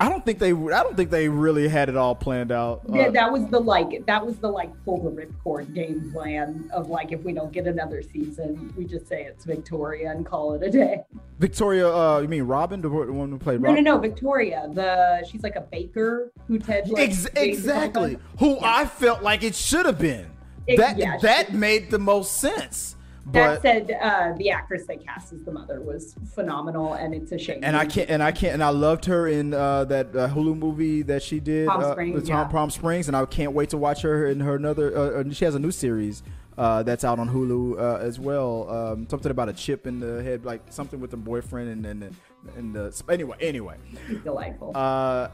I 0.01 0.09
don't 0.09 0.25
think 0.25 0.41
they 0.41 0.51
I 0.53 0.83
don't 0.83 0.97
think 0.97 1.11
they 1.11 1.29
really 1.29 1.69
had 1.69 1.89
it 1.89 1.97
all 1.97 2.17
planned 2.17 2.51
out. 2.51 2.83
Yeah, 2.93 3.03
Uh, 3.05 3.11
that 3.13 3.31
was 3.33 3.47
the 3.47 3.61
like 3.61 4.05
that 4.07 4.27
was 4.27 4.37
the 4.39 4.49
like 4.51 4.71
pull 4.85 5.01
the 5.03 5.11
ripcord 5.11 5.73
game 5.73 6.11
plan 6.13 6.69
of 6.73 6.89
like 6.91 7.13
if 7.13 7.23
we 7.23 7.33
don't 7.33 7.53
get 7.53 7.67
another 7.69 8.03
season, 8.03 8.75
we 8.77 8.85
just 8.87 9.07
say 9.07 9.23
it's 9.23 9.45
Victoria 9.45 10.11
and 10.11 10.27
call 10.27 10.55
it 10.55 10.63
a 10.65 10.71
day. 10.71 11.03
Victoria, 11.39 11.89
uh, 11.89 12.19
you 12.19 12.27
mean 12.29 12.43
Robin, 12.43 12.81
the 12.81 12.89
one 12.91 13.31
who 13.31 13.39
played 13.39 13.61
No, 13.61 13.69
Robin? 13.69 13.85
no, 13.85 13.95
no, 13.95 13.99
Victoria. 14.01 14.69
The 14.73 15.25
she's 15.31 15.43
like 15.45 15.55
a 15.57 15.61
baker 15.61 16.33
who 16.49 16.59
Ted 16.59 16.89
like, 16.91 17.11
Ex- 17.11 17.25
dates 17.25 17.29
all 17.37 17.43
the 17.45 17.49
exactly. 17.49 18.19
Who 18.41 18.55
Yeah. 18.55 18.61
I 18.63 18.85
felt 18.87 19.23
like 19.23 19.45
it 19.45 19.55
should 19.55 19.87
have 19.87 19.99
been. 20.01 20.27
It- 20.67 20.79
that 20.79 20.99
yeah, 20.99 21.19
that 21.19 21.55
made 21.55 21.91
the 21.93 21.99
most 22.01 22.39
sense. 22.39 22.97
That 23.33 23.63
said, 23.63 23.91
uh, 24.03 24.35
the 24.37 24.51
actress 24.51 24.85
they 24.87 24.97
cast 24.97 25.33
as 25.33 25.43
the 25.45 25.53
mother 25.53 25.81
was 25.81 26.15
phenomenal, 26.35 26.95
and 26.95 27.15
it's 27.15 27.33
a 27.33 27.39
shame. 27.39 27.61
and 27.63 27.77
I 27.77 27.87
can't 27.87 28.11
and 28.11 28.23
I 28.23 28.33
can't 28.33 28.55
and 28.55 28.63
I 28.63 28.69
loved 28.69 29.07
her 29.07 29.27
in 29.27 29.55
uh, 29.55 29.85
that 29.87 30.15
uh, 30.15 30.29
Hulu 30.29 30.57
movie 30.59 31.03
that 31.03 31.23
she 31.23 31.41
did, 31.41 31.69
Palm 31.69 31.83
uh, 31.83 31.93
Springs, 31.93 32.21
the 32.23 32.29
Tom 32.29 32.47
yeah. 32.47 32.53
Palm 32.53 32.71
Springs, 32.71 33.09
and 33.09 33.17
I 33.17 33.25
can't 33.25 33.53
wait 33.53 33.71
to 33.71 33.79
watch 33.79 34.03
her 34.03 34.27
in 34.27 34.41
her 34.41 34.57
another. 34.57 34.97
Uh, 34.97 35.31
she 35.33 35.45
has 35.47 35.55
a 35.55 35.59
new 35.59 35.71
series 35.71 36.23
uh, 36.59 36.83
that's 36.83 37.05
out 37.05 37.19
on 37.19 37.29
Hulu 37.29 37.79
uh, 37.79 37.99
as 37.99 38.21
well. 38.21 38.69
Um, 38.71 39.09
something 39.09 39.31
about 39.31 39.49
a 39.49 39.53
chip 39.53 39.87
in 39.87 40.01
the 40.01 40.23
head, 40.23 40.45
like 40.45 40.63
something 40.71 41.01
with 41.01 41.11
her 41.11 41.17
boyfriend, 41.17 41.69
and 41.71 41.87
and 41.87 42.17
and, 42.57 42.75
the, 42.75 43.03
anyway, 43.09 43.37
anyway. 43.41 43.77
She's 44.07 44.19
delightful. 44.19 44.73
Uh, 44.75 45.29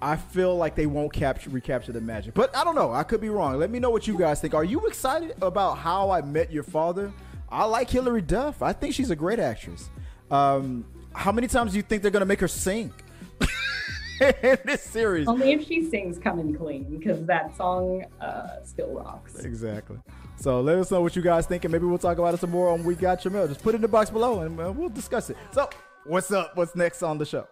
I 0.00 0.16
feel 0.16 0.56
like 0.56 0.74
they 0.74 0.86
won't 0.86 1.12
capture 1.12 1.50
recapture 1.50 1.92
the 1.92 2.00
magic. 2.00 2.34
But 2.34 2.56
I 2.56 2.64
don't 2.64 2.74
know. 2.74 2.92
I 2.92 3.02
could 3.02 3.20
be 3.20 3.28
wrong. 3.28 3.58
Let 3.58 3.70
me 3.70 3.78
know 3.78 3.90
what 3.90 4.06
you 4.06 4.18
guys 4.18 4.40
think. 4.40 4.54
Are 4.54 4.64
you 4.64 4.86
excited 4.86 5.34
about 5.40 5.78
How 5.78 6.10
I 6.10 6.20
Met 6.20 6.52
Your 6.52 6.62
Father? 6.62 7.12
I 7.50 7.64
like 7.64 7.88
Hilary 7.88 8.22
Duff. 8.22 8.62
I 8.62 8.72
think 8.72 8.94
she's 8.94 9.10
a 9.10 9.16
great 9.16 9.38
actress. 9.38 9.88
Um, 10.30 10.84
how 11.14 11.32
many 11.32 11.46
times 11.46 11.72
do 11.72 11.78
you 11.78 11.82
think 11.82 12.02
they're 12.02 12.10
gonna 12.10 12.26
make 12.26 12.40
her 12.40 12.48
sing 12.48 12.92
in 14.20 14.58
this 14.64 14.82
series? 14.82 15.26
Only 15.26 15.52
if 15.52 15.66
she 15.66 15.88
sings 15.88 16.18
"Coming 16.18 16.54
Clean" 16.54 16.84
because 16.84 17.24
that 17.26 17.56
song 17.56 18.04
uh, 18.20 18.62
still 18.64 18.92
rocks. 18.92 19.38
Exactly. 19.38 19.98
So 20.36 20.60
let 20.60 20.78
us 20.78 20.90
know 20.90 21.00
what 21.00 21.16
you 21.16 21.22
guys 21.22 21.46
think, 21.46 21.64
and 21.64 21.72
maybe 21.72 21.86
we'll 21.86 21.98
talk 21.98 22.18
about 22.18 22.34
it 22.34 22.40
some 22.40 22.50
more 22.50 22.70
on 22.70 22.84
We 22.84 22.94
Got 22.94 23.24
Your 23.24 23.32
Mail. 23.32 23.48
Just 23.48 23.62
put 23.62 23.74
it 23.74 23.76
in 23.76 23.82
the 23.82 23.88
box 23.88 24.10
below, 24.10 24.40
and 24.42 24.60
uh, 24.60 24.70
we'll 24.70 24.88
discuss 24.88 25.30
it. 25.30 25.36
So, 25.52 25.68
what's 26.04 26.30
up? 26.30 26.56
What's 26.56 26.76
next 26.76 27.02
on 27.02 27.18
the 27.18 27.26
show? 27.26 27.48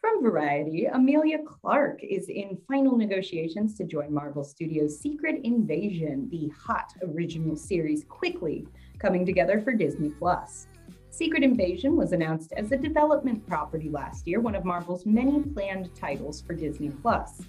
From 0.00 0.22
Variety, 0.22 0.86
Emilia 0.86 1.38
Clarke 1.44 1.98
is 2.02 2.28
in 2.28 2.56
final 2.68 2.96
negotiations 2.96 3.76
to 3.76 3.84
join 3.84 4.14
Marvel 4.14 4.44
Studios' 4.44 5.00
Secret 5.00 5.40
Invasion, 5.42 6.28
the 6.30 6.48
hot 6.56 6.92
original 7.02 7.56
series, 7.56 8.04
quickly 8.04 8.66
coming 9.06 9.24
together 9.24 9.60
for 9.60 9.72
Disney 9.72 10.08
Plus. 10.08 10.66
Secret 11.10 11.44
Invasion 11.44 11.94
was 11.94 12.10
announced 12.10 12.52
as 12.56 12.72
a 12.72 12.76
development 12.76 13.46
property 13.46 13.88
last 13.88 14.26
year, 14.26 14.40
one 14.40 14.56
of 14.56 14.64
Marvel's 14.64 15.06
many 15.06 15.42
planned 15.42 15.94
titles 15.94 16.40
for 16.40 16.54
Disney 16.54 16.88
Plus. 16.88 17.40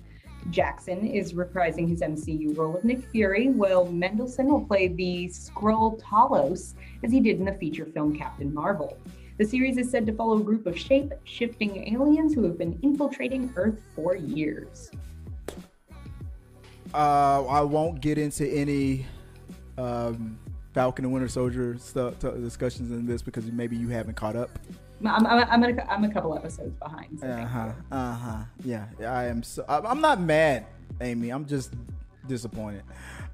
Jackson 0.52 1.04
is 1.08 1.34
reprising 1.34 1.90
his 1.90 2.02
MCU 2.02 2.56
role 2.56 2.78
of 2.78 2.84
Nick 2.84 3.04
Fury, 3.10 3.48
while 3.48 3.86
Mendelsohn 3.86 4.50
will 4.50 4.66
play 4.66 4.90
the 4.90 5.30
Skrull 5.30 6.00
Talos 6.00 6.76
as 7.04 7.12
he 7.12 7.20
did 7.20 7.40
in 7.40 7.46
the 7.46 7.54
feature 7.54 7.88
film 7.88 8.16
Captain 8.16 8.54
Marvel. 8.54 8.96
The 9.40 9.46
series 9.46 9.80
is 9.80 9.90
said 9.90 10.06
to 10.06 10.14
follow 10.14 10.38
a 10.38 10.44
group 10.44 10.68
of 10.68 10.78
shape 10.78 11.12
shifting 11.24 11.92
aliens 11.92 12.36
who 12.36 12.44
have 12.44 12.60
been 12.60 12.78
infiltrating 12.84 13.52
Earth 13.56 13.82
for 13.96 14.16
years. 14.16 14.92
Uh, 16.94 17.44
I 17.48 17.62
won't 17.62 18.00
get 18.00 18.20
into 18.20 18.48
any 18.48 19.08
um, 19.80 20.38
Falcon 20.78 21.06
and 21.06 21.12
Winter 21.12 21.28
Soldier 21.28 21.76
stuff, 21.80 22.20
t- 22.20 22.30
discussions 22.40 22.92
in 22.92 23.08
this 23.08 23.24
because 23.24 23.52
maybe 23.52 23.76
you 23.76 23.88
haven't 23.88 24.14
caught 24.14 24.36
up. 24.36 24.60
I'm, 25.04 25.26
I'm, 25.26 25.44
I'm, 25.50 25.64
a, 25.64 25.82
I'm 25.86 26.04
a 26.04 26.14
couple 26.14 26.36
episodes 26.36 26.76
behind. 26.76 27.20
So 27.20 27.26
uh 27.26 27.46
huh. 27.48 27.72
Uh 27.92 28.14
huh. 28.14 28.44
Yeah, 28.64 28.86
I 29.00 29.26
am. 29.26 29.42
So, 29.42 29.66
I'm 29.68 30.02
not 30.02 30.22
mad, 30.22 30.68
Amy. 31.02 31.32
I'm 31.32 31.48
just 31.48 31.74
disappointed. 32.28 32.84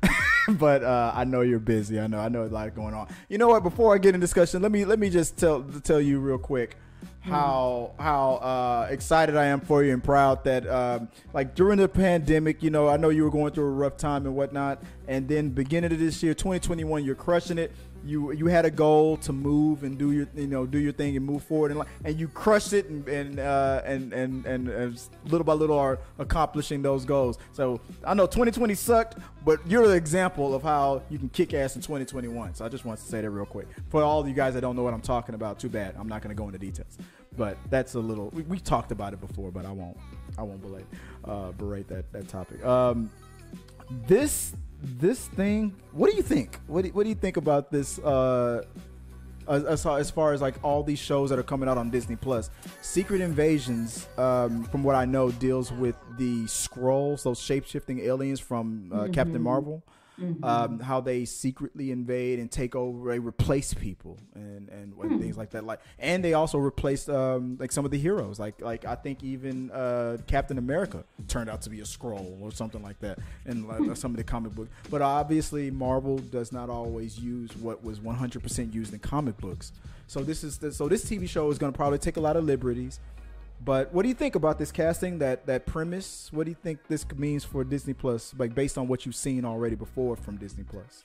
but 0.47 0.85
uh, 0.85 1.11
I 1.13 1.25
know 1.25 1.41
you're 1.41 1.59
busy. 1.59 1.99
I 1.99 2.07
know. 2.07 2.19
I 2.19 2.29
know 2.29 2.43
a 2.43 2.47
lot 2.47 2.73
going 2.75 2.93
on. 2.93 3.09
You 3.27 3.37
know 3.37 3.49
what? 3.49 3.61
Before 3.61 3.93
I 3.93 3.97
get 3.97 4.15
in 4.15 4.21
discussion, 4.21 4.61
let 4.61 4.71
me 4.71 4.85
let 4.85 4.97
me 4.97 5.09
just 5.09 5.35
tell 5.35 5.63
tell 5.83 5.99
you 5.99 6.21
real 6.21 6.37
quick 6.37 6.77
how 7.23 7.91
how 7.97 8.33
uh, 8.35 8.87
excited 8.89 9.37
I 9.37 9.45
am 9.45 9.61
for 9.61 9.83
you 9.83 9.93
and 9.93 10.03
proud 10.03 10.43
that 10.43 10.67
um, 10.67 11.07
like 11.33 11.55
during 11.55 11.77
the 11.77 11.87
pandemic, 11.87 12.61
you 12.61 12.69
know, 12.69 12.89
I 12.89 12.97
know 12.97 13.09
you 13.09 13.23
were 13.23 13.31
going 13.31 13.53
through 13.53 13.65
a 13.65 13.71
rough 13.71 13.97
time 13.97 14.25
and 14.25 14.35
whatnot, 14.35 14.83
and 15.07 15.27
then 15.27 15.49
beginning 15.49 15.93
of 15.93 15.99
this 15.99 16.21
year, 16.21 16.33
2021, 16.33 17.03
you're 17.05 17.15
crushing 17.15 17.57
it 17.57 17.71
you 18.05 18.31
you 18.31 18.47
had 18.47 18.65
a 18.65 18.71
goal 18.71 19.17
to 19.17 19.33
move 19.33 19.83
and 19.83 19.97
do 19.97 20.11
your 20.11 20.27
you 20.35 20.47
know 20.47 20.65
do 20.65 20.77
your 20.77 20.91
thing 20.91 21.15
and 21.15 21.25
move 21.25 21.43
forward 21.43 21.71
and 21.71 21.81
and 22.03 22.19
you 22.19 22.27
crushed 22.27 22.73
it 22.73 22.89
and 22.89 23.07
and 23.07 23.39
uh, 23.39 23.81
and, 23.85 24.13
and, 24.13 24.45
and 24.45 24.67
and 24.67 25.01
little 25.25 25.45
by 25.45 25.53
little 25.53 25.77
are 25.77 25.99
accomplishing 26.19 26.81
those 26.81 27.05
goals. 27.05 27.37
So 27.51 27.79
I 28.03 28.13
know 28.13 28.25
2020 28.25 28.75
sucked, 28.75 29.17
but 29.45 29.59
you're 29.67 29.87
the 29.87 29.95
example 29.95 30.53
of 30.53 30.63
how 30.63 31.03
you 31.09 31.17
can 31.17 31.29
kick 31.29 31.53
ass 31.53 31.75
in 31.75 31.81
2021. 31.81 32.55
So 32.55 32.65
I 32.65 32.69
just 32.69 32.85
want 32.85 32.99
to 32.99 33.05
say 33.05 33.21
that 33.21 33.29
real 33.29 33.45
quick 33.45 33.67
for 33.89 34.03
all 34.03 34.27
you 34.27 34.33
guys 34.33 34.53
that 34.55 34.61
don't 34.61 34.75
know 34.75 34.83
what 34.83 34.93
I'm 34.93 35.01
talking 35.01 35.35
about. 35.35 35.59
Too 35.59 35.69
bad 35.69 35.95
I'm 35.97 36.07
not 36.07 36.21
going 36.21 36.35
to 36.35 36.39
go 36.39 36.47
into 36.47 36.59
details, 36.59 36.97
but 37.37 37.57
that's 37.69 37.95
a 37.95 37.99
little 37.99 38.29
we, 38.33 38.43
we, 38.43 38.59
talked 38.59 38.91
about 38.91 39.13
it 39.13 39.21
before, 39.21 39.51
but 39.51 39.65
I 39.65 39.71
won't 39.71 39.97
I 40.37 40.43
won't 40.43 40.61
berate 40.61 40.85
uh, 41.25 41.51
berate 41.51 41.87
that 41.87 42.11
that 42.13 42.27
topic. 42.27 42.63
Um, 42.65 43.09
this 44.07 44.53
this 44.83 45.27
thing. 45.27 45.75
What 45.91 46.11
do 46.11 46.17
you 46.17 46.23
think? 46.23 46.59
What 46.67 46.83
do, 46.83 46.91
what 46.91 47.03
do 47.03 47.09
you 47.09 47.15
think 47.15 47.37
about 47.37 47.71
this? 47.71 47.99
Uh, 47.99 48.63
as, 49.47 49.85
as 49.85 50.09
far 50.09 50.33
as 50.33 50.41
like 50.41 50.55
all 50.63 50.83
these 50.83 50.99
shows 50.99 51.29
that 51.29 51.37
are 51.39 51.43
coming 51.43 51.67
out 51.67 51.77
on 51.77 51.89
Disney 51.89 52.15
Plus, 52.15 52.49
Secret 52.81 53.21
Invasions, 53.21 54.07
um, 54.17 54.63
from 54.65 54.83
what 54.83 54.95
I 54.95 55.05
know, 55.05 55.31
deals 55.31 55.71
with 55.71 55.95
the 56.17 56.43
Skrulls, 56.43 57.23
those 57.23 57.39
shape 57.39 57.65
shifting 57.65 57.99
aliens 57.99 58.39
from 58.39 58.89
uh, 58.91 58.95
mm-hmm. 58.95 59.11
Captain 59.11 59.41
Marvel 59.41 59.83
mm-hmm. 60.19 60.43
um, 60.43 60.79
how 60.79 61.01
they 61.01 61.25
secretly 61.25 61.91
invade 61.91 62.39
and 62.39 62.51
take 62.51 62.75
over, 62.75 63.11
they 63.11 63.19
replace 63.19 63.73
people 63.73 64.17
and 64.35 64.69
and, 64.69 64.93
and 64.93 65.11
hmm. 65.11 65.19
things 65.19 65.37
like 65.37 65.51
that. 65.51 65.63
Like, 65.63 65.79
and 65.99 66.23
they 66.23 66.33
also 66.33 66.57
replaced 66.57 67.09
um, 67.09 67.57
like 67.59 67.71
some 67.71 67.85
of 67.85 67.91
the 67.91 67.97
heroes. 67.97 68.39
Like 68.39 68.61
like 68.61 68.85
I 68.85 68.95
think 68.95 69.23
even 69.23 69.71
uh, 69.71 70.17
Captain 70.27 70.57
America 70.57 71.03
turned 71.27 71.49
out 71.49 71.61
to 71.63 71.69
be 71.69 71.79
a 71.79 71.83
skrull 71.83 72.41
or 72.41 72.51
something 72.51 72.81
like 72.81 72.99
that 72.99 73.19
in 73.45 73.67
like, 73.67 73.77
hmm. 73.77 73.93
some 73.93 74.11
of 74.11 74.17
the 74.17 74.23
comic 74.23 74.53
books. 74.53 74.69
But 74.89 75.01
obviously, 75.01 75.71
Marvel 75.71 76.17
does 76.17 76.51
not 76.51 76.69
always 76.69 77.19
use 77.19 77.55
what 77.57 77.83
was 77.83 77.99
100% 77.99 78.73
used 78.73 78.93
in 78.93 78.99
comic 78.99 79.37
books. 79.37 79.71
So 80.07 80.23
this 80.23 80.43
is 80.43 80.57
the, 80.57 80.71
so 80.71 80.87
this 80.87 81.05
TV 81.05 81.27
show 81.27 81.49
is 81.49 81.57
going 81.57 81.71
to 81.71 81.77
probably 81.77 81.97
take 81.97 82.17
a 82.17 82.21
lot 82.21 82.35
of 82.35 82.43
liberties. 82.43 82.99
But 83.63 83.93
what 83.93 84.03
do 84.03 84.09
you 84.09 84.15
think 84.15 84.35
about 84.35 84.59
this 84.59 84.71
casting? 84.71 85.19
That 85.19 85.45
that 85.45 85.65
premise? 85.65 86.29
What 86.31 86.45
do 86.45 86.51
you 86.51 86.57
think 86.61 86.79
this 86.87 87.05
means 87.15 87.43
for 87.43 87.63
Disney 87.63 87.93
Plus? 87.93 88.33
Like 88.37 88.53
based 88.53 88.77
on 88.77 88.87
what 88.87 89.05
you've 89.05 89.15
seen 89.15 89.45
already 89.45 89.75
before 89.75 90.15
from 90.15 90.37
Disney 90.37 90.63
Plus. 90.63 91.03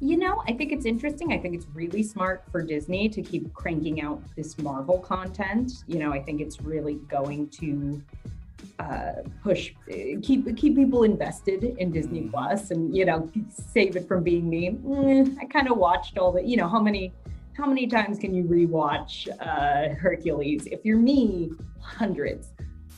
You 0.00 0.16
know, 0.16 0.42
I 0.46 0.52
think 0.52 0.72
it's 0.72 0.86
interesting. 0.86 1.32
I 1.32 1.38
think 1.38 1.54
it's 1.54 1.66
really 1.72 2.02
smart 2.02 2.42
for 2.50 2.62
Disney 2.62 3.08
to 3.08 3.22
keep 3.22 3.52
cranking 3.54 4.02
out 4.02 4.20
this 4.36 4.58
Marvel 4.58 4.98
content. 4.98 5.84
You 5.86 5.98
know, 5.98 6.12
I 6.12 6.20
think 6.20 6.40
it's 6.40 6.60
really 6.60 6.96
going 7.08 7.48
to 7.60 8.02
uh, 8.78 9.22
push, 9.42 9.72
keep 10.22 10.56
keep 10.56 10.76
people 10.76 11.04
invested 11.04 11.64
in 11.64 11.92
Disney 11.92 12.22
mm-hmm. 12.22 12.30
Plus, 12.30 12.70
and 12.70 12.94
you 12.94 13.04
know, 13.04 13.30
save 13.48 13.96
it 13.96 14.08
from 14.08 14.22
being 14.22 14.48
me. 14.48 14.70
Mm, 14.70 15.36
I 15.40 15.44
kind 15.46 15.70
of 15.70 15.78
watched 15.78 16.18
all 16.18 16.32
the, 16.32 16.42
you 16.42 16.56
know, 16.56 16.68
how 16.68 16.80
many 16.80 17.12
how 17.56 17.66
many 17.66 17.86
times 17.86 18.18
can 18.18 18.34
you 18.34 18.44
rewatch 18.44 19.28
uh, 19.40 19.94
Hercules? 19.94 20.66
If 20.66 20.84
you're 20.84 20.98
me, 20.98 21.52
hundreds. 21.80 22.48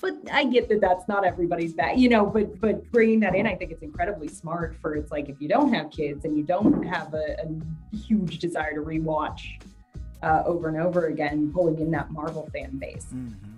But 0.01 0.15
I 0.31 0.45
get 0.45 0.69
that 0.69 0.81
that's 0.81 1.09
not 1.09 1.25
everybody's 1.25 1.73
bag, 1.73 1.99
you 1.99 2.09
know. 2.09 2.27
But 2.27 2.61
but 2.61 2.91
bringing 2.91 3.21
that 3.21 3.35
in, 3.35 3.47
I 3.47 3.55
think 3.55 3.71
it's 3.71 3.83
incredibly 3.83 4.29
smart 4.29 4.77
for 4.81 4.95
it's 4.95 5.11
like 5.11 5.29
if 5.29 5.41
you 5.41 5.49
don't 5.49 5.73
have 5.73 5.91
kids 5.91 6.25
and 6.25 6.37
you 6.37 6.43
don't 6.43 6.83
have 6.83 7.15
a, 7.15 7.37
a 7.43 7.97
huge 7.97 8.39
desire 8.39 8.75
to 8.75 8.81
rewatch 8.81 9.63
uh, 10.23 10.43
over 10.45 10.69
and 10.69 10.79
over 10.79 11.07
again, 11.07 11.51
pulling 11.53 11.79
in 11.79 11.91
that 11.93 12.11
Marvel 12.11 12.49
fan 12.53 12.77
base. 12.79 13.07
Mm-hmm. 13.15 13.53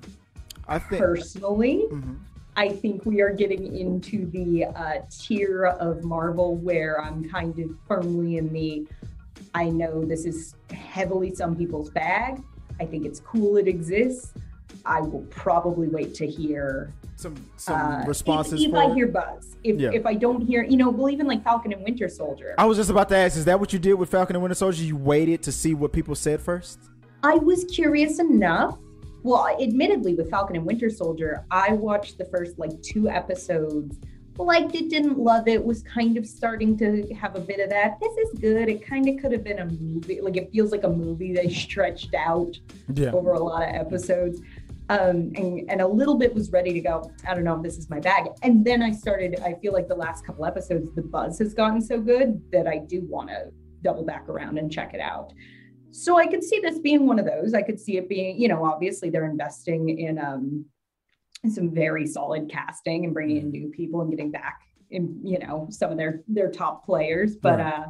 I 0.68 0.78
think 0.78 1.02
personally, 1.02 1.86
mm-hmm. 1.90 2.14
I 2.56 2.68
think 2.68 3.06
we 3.06 3.20
are 3.20 3.30
getting 3.30 3.76
into 3.76 4.26
the 4.30 4.66
uh, 4.66 5.00
tier 5.10 5.66
of 5.66 6.04
Marvel 6.04 6.56
where 6.56 7.00
I'm 7.00 7.28
kind 7.28 7.58
of 7.58 7.70
firmly 7.86 8.36
in 8.36 8.52
the 8.52 8.86
I 9.54 9.68
know 9.70 10.04
this 10.04 10.24
is 10.24 10.54
heavily 10.72 11.34
some 11.34 11.56
people's 11.56 11.90
bag. 11.90 12.42
I 12.80 12.86
think 12.86 13.04
it's 13.06 13.20
cool 13.20 13.56
it 13.56 13.68
exists. 13.68 14.32
I 14.84 15.00
will 15.00 15.26
probably 15.30 15.88
wait 15.88 16.14
to 16.16 16.26
hear 16.26 16.92
some 17.16 17.34
some 17.56 17.80
uh, 17.80 18.04
responses. 18.04 18.62
If, 18.62 18.68
if 18.68 18.74
I 18.74 18.94
hear 18.94 19.08
buzz, 19.08 19.56
if 19.64 19.78
yeah. 19.78 19.90
if 19.92 20.06
I 20.06 20.14
don't 20.14 20.40
hear, 20.40 20.62
you 20.62 20.76
know, 20.76 20.90
well, 20.90 21.10
even 21.10 21.26
like 21.26 21.42
Falcon 21.42 21.72
and 21.72 21.82
Winter 21.82 22.08
Soldier. 22.08 22.54
I 22.58 22.64
was 22.64 22.76
just 22.78 22.90
about 22.90 23.08
to 23.10 23.16
ask, 23.16 23.36
is 23.36 23.44
that 23.46 23.58
what 23.58 23.72
you 23.72 23.78
did 23.78 23.94
with 23.94 24.08
Falcon 24.10 24.36
and 24.36 24.42
Winter 24.42 24.54
Soldier? 24.54 24.84
You 24.84 24.96
waited 24.96 25.42
to 25.42 25.52
see 25.52 25.74
what 25.74 25.92
people 25.92 26.14
said 26.14 26.40
first. 26.40 26.78
I 27.22 27.34
was 27.34 27.64
curious 27.64 28.18
enough. 28.18 28.78
Well, 29.24 29.48
admittedly, 29.60 30.14
with 30.14 30.30
Falcon 30.30 30.56
and 30.56 30.64
Winter 30.64 30.88
Soldier, 30.88 31.44
I 31.50 31.72
watched 31.72 32.18
the 32.18 32.24
first 32.26 32.58
like 32.58 32.80
two 32.82 33.08
episodes 33.08 33.98
liked 34.38 34.74
it, 34.74 34.88
didn't 34.88 35.18
love 35.18 35.48
it, 35.48 35.62
was 35.62 35.82
kind 35.82 36.16
of 36.16 36.26
starting 36.26 36.76
to 36.78 37.12
have 37.14 37.36
a 37.36 37.40
bit 37.40 37.60
of 37.60 37.70
that. 37.70 37.98
This 38.00 38.16
is 38.18 38.38
good. 38.38 38.68
It 38.68 38.86
kind 38.86 39.08
of 39.08 39.20
could 39.20 39.32
have 39.32 39.44
been 39.44 39.58
a 39.58 39.66
movie. 39.66 40.20
Like 40.20 40.36
it 40.36 40.50
feels 40.52 40.72
like 40.72 40.84
a 40.84 40.88
movie 40.88 41.32
they 41.34 41.48
stretched 41.52 42.14
out 42.14 42.58
yeah. 42.94 43.10
over 43.12 43.32
a 43.32 43.38
lot 43.38 43.62
of 43.62 43.74
episodes. 43.74 44.40
Um, 44.90 45.32
and, 45.34 45.70
and 45.70 45.80
a 45.82 45.86
little 45.86 46.16
bit 46.16 46.34
was 46.34 46.50
ready 46.50 46.72
to 46.72 46.80
go. 46.80 47.12
I 47.28 47.34
don't 47.34 47.44
know 47.44 47.56
if 47.56 47.62
this 47.62 47.76
is 47.76 47.90
my 47.90 48.00
bag. 48.00 48.28
And 48.42 48.64
then 48.64 48.82
I 48.82 48.90
started, 48.92 49.38
I 49.40 49.54
feel 49.54 49.74
like 49.74 49.86
the 49.86 49.94
last 49.94 50.24
couple 50.24 50.46
episodes, 50.46 50.94
the 50.94 51.02
buzz 51.02 51.38
has 51.40 51.52
gotten 51.52 51.82
so 51.82 52.00
good 52.00 52.40
that 52.52 52.66
I 52.66 52.78
do 52.78 53.02
want 53.06 53.28
to 53.28 53.50
double 53.82 54.04
back 54.04 54.28
around 54.28 54.58
and 54.58 54.72
check 54.72 54.94
it 54.94 55.00
out. 55.00 55.32
So 55.90 56.18
I 56.18 56.26
could 56.26 56.42
see 56.42 56.60
this 56.60 56.78
being 56.78 57.06
one 57.06 57.18
of 57.18 57.26
those. 57.26 57.54
I 57.54 57.62
could 57.62 57.78
see 57.78 57.98
it 57.98 58.08
being, 58.08 58.40
you 58.40 58.48
know, 58.48 58.64
obviously 58.64 59.10
they're 59.10 59.28
investing 59.28 59.98
in 59.98 60.18
um, 60.18 60.64
some 61.46 61.72
very 61.72 62.06
solid 62.06 62.50
casting 62.50 63.04
and 63.04 63.14
bringing 63.14 63.36
in 63.36 63.42
mm-hmm. 63.44 63.52
new 63.52 63.70
people 63.70 64.00
and 64.00 64.10
getting 64.10 64.30
back 64.30 64.62
in 64.90 65.20
you 65.22 65.38
know 65.38 65.66
some 65.70 65.90
of 65.90 65.98
their 65.98 66.22
their 66.28 66.50
top 66.50 66.84
players 66.84 67.36
but 67.36 67.58
right. 67.58 67.74
uh 67.74 67.86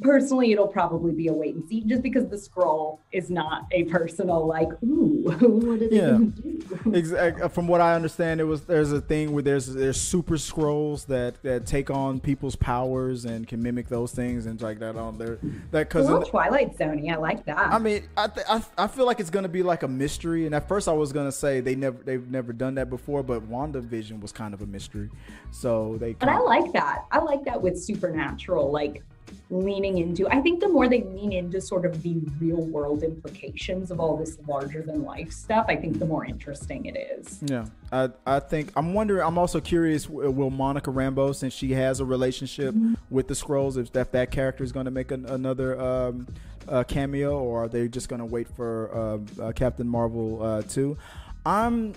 personally, 0.00 0.52
it'll 0.52 0.66
probably 0.68 1.12
be 1.12 1.28
a 1.28 1.32
wait 1.32 1.54
and 1.54 1.64
see, 1.68 1.82
just 1.82 2.02
because 2.02 2.28
the 2.28 2.36
skrull 2.36 2.98
is 3.12 3.30
not 3.30 3.66
a 3.70 3.84
personal 3.84 4.46
like, 4.46 4.68
ooh, 4.82 5.22
what 5.38 5.80
they 5.80 5.88
Yeah. 5.96 6.10
gonna 6.12 6.24
do? 6.26 6.60
Exact. 6.92 7.40
uh, 7.40 7.48
From 7.48 7.68
what 7.68 7.80
I 7.80 7.94
understand, 7.94 8.40
it 8.40 8.44
was 8.44 8.62
there's 8.62 8.90
a 8.92 9.00
thing 9.00 9.32
where 9.32 9.42
there's 9.42 9.72
there's 9.72 10.00
super 10.00 10.34
skrulls 10.34 11.06
that 11.06 11.42
that 11.42 11.66
take 11.66 11.90
on 11.90 12.18
people's 12.20 12.56
powers 12.56 13.24
and 13.24 13.46
can 13.46 13.62
mimic 13.62 13.88
those 13.88 14.12
things 14.12 14.46
and 14.46 14.60
like 14.60 14.78
that 14.80 14.96
on 14.96 15.18
there. 15.18 15.38
That 15.70 15.88
because 15.88 16.28
Twilight 16.28 16.76
Zone, 16.76 17.08
I 17.08 17.16
like 17.16 17.44
that. 17.46 17.58
I 17.58 17.78
mean, 17.78 18.08
I, 18.16 18.26
th- 18.28 18.46
I 18.48 18.62
I 18.76 18.86
feel 18.88 19.06
like 19.06 19.20
it's 19.20 19.30
gonna 19.30 19.48
be 19.48 19.62
like 19.62 19.82
a 19.84 19.88
mystery. 19.88 20.46
And 20.46 20.54
at 20.54 20.66
first, 20.68 20.88
I 20.88 20.92
was 20.92 21.12
gonna 21.12 21.30
say 21.32 21.60
they 21.60 21.76
never 21.76 21.98
they've 22.02 22.28
never 22.28 22.52
done 22.52 22.74
that 22.76 22.90
before, 22.90 23.22
but 23.22 23.48
WandaVision 23.48 24.20
was 24.20 24.32
kind 24.32 24.52
of 24.54 24.62
a 24.62 24.66
mystery, 24.66 25.10
so 25.52 25.96
they. 26.00 26.14
But 26.14 26.28
I 26.28 26.38
like 26.38 26.72
that. 26.72 27.04
I 27.12 27.18
like 27.20 27.44
that 27.44 27.60
with 27.62 27.78
supernatural, 27.78 28.70
like 28.72 29.02
leaning 29.50 29.98
into. 29.98 30.28
I 30.28 30.40
think 30.40 30.60
the 30.60 30.68
more 30.68 30.88
they 30.88 31.02
lean 31.02 31.32
into 31.32 31.60
sort 31.60 31.86
of 31.86 32.02
the 32.02 32.20
real 32.40 32.62
world 32.66 33.02
implications 33.02 33.90
of 33.90 34.00
all 34.00 34.16
this 34.16 34.38
larger 34.46 34.82
than 34.82 35.04
life 35.04 35.32
stuff, 35.32 35.66
I 35.68 35.76
think 35.76 35.98
the 35.98 36.06
more 36.06 36.24
interesting 36.24 36.86
it 36.86 36.96
is. 36.96 37.40
Yeah, 37.42 37.66
I 37.92 38.10
I 38.26 38.40
think 38.40 38.72
I'm 38.76 38.94
wondering. 38.94 39.22
I'm 39.26 39.38
also 39.38 39.60
curious. 39.60 40.08
Will 40.08 40.50
Monica 40.50 40.90
Rambeau, 40.90 41.34
since 41.34 41.52
she 41.52 41.72
has 41.72 42.00
a 42.00 42.04
relationship 42.04 42.74
with 43.10 43.28
the 43.28 43.34
Skrulls, 43.34 43.76
if 43.76 43.92
that 43.92 44.12
that 44.12 44.30
character 44.30 44.64
is 44.64 44.72
going 44.72 44.86
to 44.86 44.90
make 44.90 45.10
an, 45.10 45.26
another 45.26 45.80
um, 45.80 46.26
uh, 46.68 46.84
cameo, 46.84 47.38
or 47.38 47.64
are 47.64 47.68
they 47.68 47.88
just 47.88 48.08
going 48.08 48.20
to 48.20 48.26
wait 48.26 48.48
for 48.48 48.90
uh, 48.94 49.42
uh, 49.42 49.52
Captain 49.52 49.88
Marvel 49.88 50.42
uh, 50.42 50.62
too? 50.62 50.96
I'm 51.44 51.94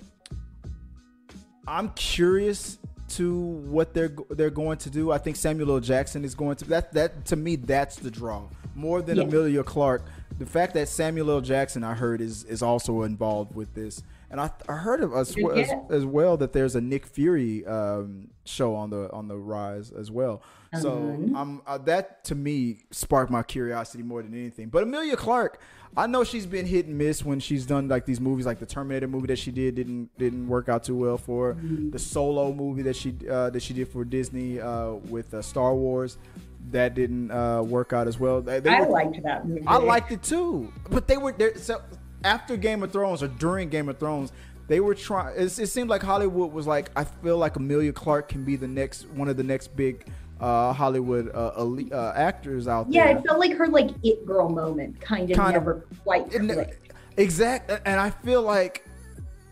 I'm 1.67 1.89
curious 1.89 2.78
to 3.09 3.35
what 3.35 3.93
they're 3.93 4.11
they're 4.29 4.49
going 4.49 4.77
to 4.79 4.89
do. 4.89 5.11
I 5.11 5.17
think 5.17 5.35
Samuel 5.35 5.71
L. 5.71 5.79
Jackson 5.79 6.23
is 6.25 6.35
going 6.35 6.55
to 6.57 6.65
that 6.65 6.93
that 6.93 7.25
to 7.25 7.35
me 7.35 7.55
that's 7.55 7.95
the 7.97 8.11
draw 8.11 8.43
more 8.75 9.01
than 9.01 9.17
Yeah. 9.17 9.23
Emilia 9.23 9.63
Clarke. 9.63 10.03
The 10.37 10.45
fact 10.45 10.73
that 10.75 10.87
Samuel 10.87 11.31
L. 11.31 11.41
Jackson 11.41 11.83
I 11.83 11.93
heard 11.93 12.21
is 12.21 12.43
is 12.45 12.61
also 12.61 13.01
involved 13.03 13.55
with 13.55 13.73
this, 13.73 14.03
and 14.31 14.39
I, 14.39 14.51
I 14.67 14.74
heard 14.74 15.01
of 15.01 15.13
as, 15.13 15.33
Good 15.33 15.57
as, 15.57 15.71
as 15.89 16.05
well 16.05 16.38
that 16.38 16.53
there's 16.53 16.75
a 16.75 16.81
Nick 16.81 17.05
Fury 17.05 17.65
um, 17.65 18.29
show 18.45 18.75
on 18.75 18.89
the 18.89 19.12
on 19.12 19.27
the 19.27 19.38
rise 19.38 19.91
as 19.91 20.09
well. 20.12 20.41
So 20.81 20.91
Uh-huh. 20.91 21.39
um, 21.41 21.62
uh, 21.65 21.77
that 21.79 22.24
to 22.25 22.36
me 22.36 22.79
sparked 22.91 23.31
my 23.31 23.41
curiosity 23.41 24.03
more 24.03 24.21
than 24.21 24.33
anything. 24.33 24.69
But 24.69 24.83
Emilia 24.83 25.15
Clarke, 25.15 25.59
I 25.98 26.05
know 26.05 26.24
she's 26.24 26.45
been 26.45 26.67
hit 26.67 26.86
and 26.86 26.95
miss 26.95 27.25
when 27.25 27.39
she's 27.39 27.65
done 27.65 27.88
like 27.88 28.05
these 28.05 28.19
movies, 28.21 28.45
like 28.45 28.59
the 28.59 28.67
Terminator 28.67 29.07
movie 29.07 29.25
that 29.27 29.39
she 29.39 29.51
did 29.51 29.74
didn't 29.75 30.15
didn't 30.19 30.48
work 30.48 30.69
out 30.69 30.83
too 30.83 30.95
well 30.95 31.17
for. 31.17 31.55
Mm-hmm. 31.55 31.89
The 31.89 31.98
Solo 32.00 32.53
movie 32.53 32.83
that 32.83 32.95
she 32.95 33.15
uh, 33.29 33.50
that 33.50 33.63
she 33.63 33.74
did 33.74 33.88
for 33.88 34.05
Disney 34.05 34.59
uh, 34.59 34.91
with 35.09 35.33
uh, 35.33 35.41
Star 35.41 35.74
Wars 35.74 36.17
that 36.71 36.93
didn't 36.93 37.31
uh, 37.31 37.63
work 37.63 37.93
out 37.93 38.07
as 38.07 38.19
well. 38.19 38.41
They, 38.41 38.59
they 38.59 38.69
I 38.69 38.81
were- 38.81 38.89
liked 38.91 39.24
that 39.24 39.48
movie. 39.48 39.63
I 39.65 39.77
liked 39.77 40.12
it 40.12 40.21
too, 40.21 40.71
but 40.91 41.07
they 41.07 41.17
were 41.17 41.31
there. 41.31 41.57
So 41.57 41.81
after 42.23 42.57
Game 42.57 42.83
of 42.83 42.91
Thrones 42.91 43.23
or 43.23 43.27
during 43.27 43.69
Game 43.69 43.89
of 43.89 43.97
Thrones, 43.97 44.31
they 44.67 44.79
were 44.79 44.93
trying. 44.95 45.35
It, 45.35 45.57
it 45.59 45.67
seemed 45.67 45.89
like 45.89 46.01
Hollywood 46.03 46.51
was 46.51 46.67
like, 46.67 46.91
I 46.95 47.03
feel 47.03 47.38
like 47.38 47.55
Emilia 47.55 47.91
Clarke 47.93 48.29
can 48.29 48.43
be 48.43 48.55
the 48.55 48.67
next 48.67 49.07
one 49.09 49.27
of 49.29 49.38
the 49.38 49.43
next 49.43 49.75
big 49.75 50.05
uh, 50.39 50.71
Hollywood 50.73 51.31
uh, 51.35 51.51
elite, 51.57 51.91
uh, 51.91 52.13
actors 52.15 52.67
out 52.67 52.88
Yeah, 52.89 53.03
there. 53.05 53.11
Yeah, 53.13 53.19
it 53.19 53.25
felt 53.25 53.39
like 53.39 53.53
her 53.57 53.67
like 53.67 53.89
it 54.03 54.25
girl 54.25 54.47
moment 54.49 54.99
kind 55.01 55.29
of 55.29 55.38
Kind 55.38 55.55
of- 55.57 55.63
never 55.63 55.85
quite 56.03 56.33
And- 56.33 56.51
clicked. 56.51 56.93
Exact, 57.17 57.69
and 57.85 57.99
I 57.99 58.11
feel 58.11 58.41
like 58.41 58.85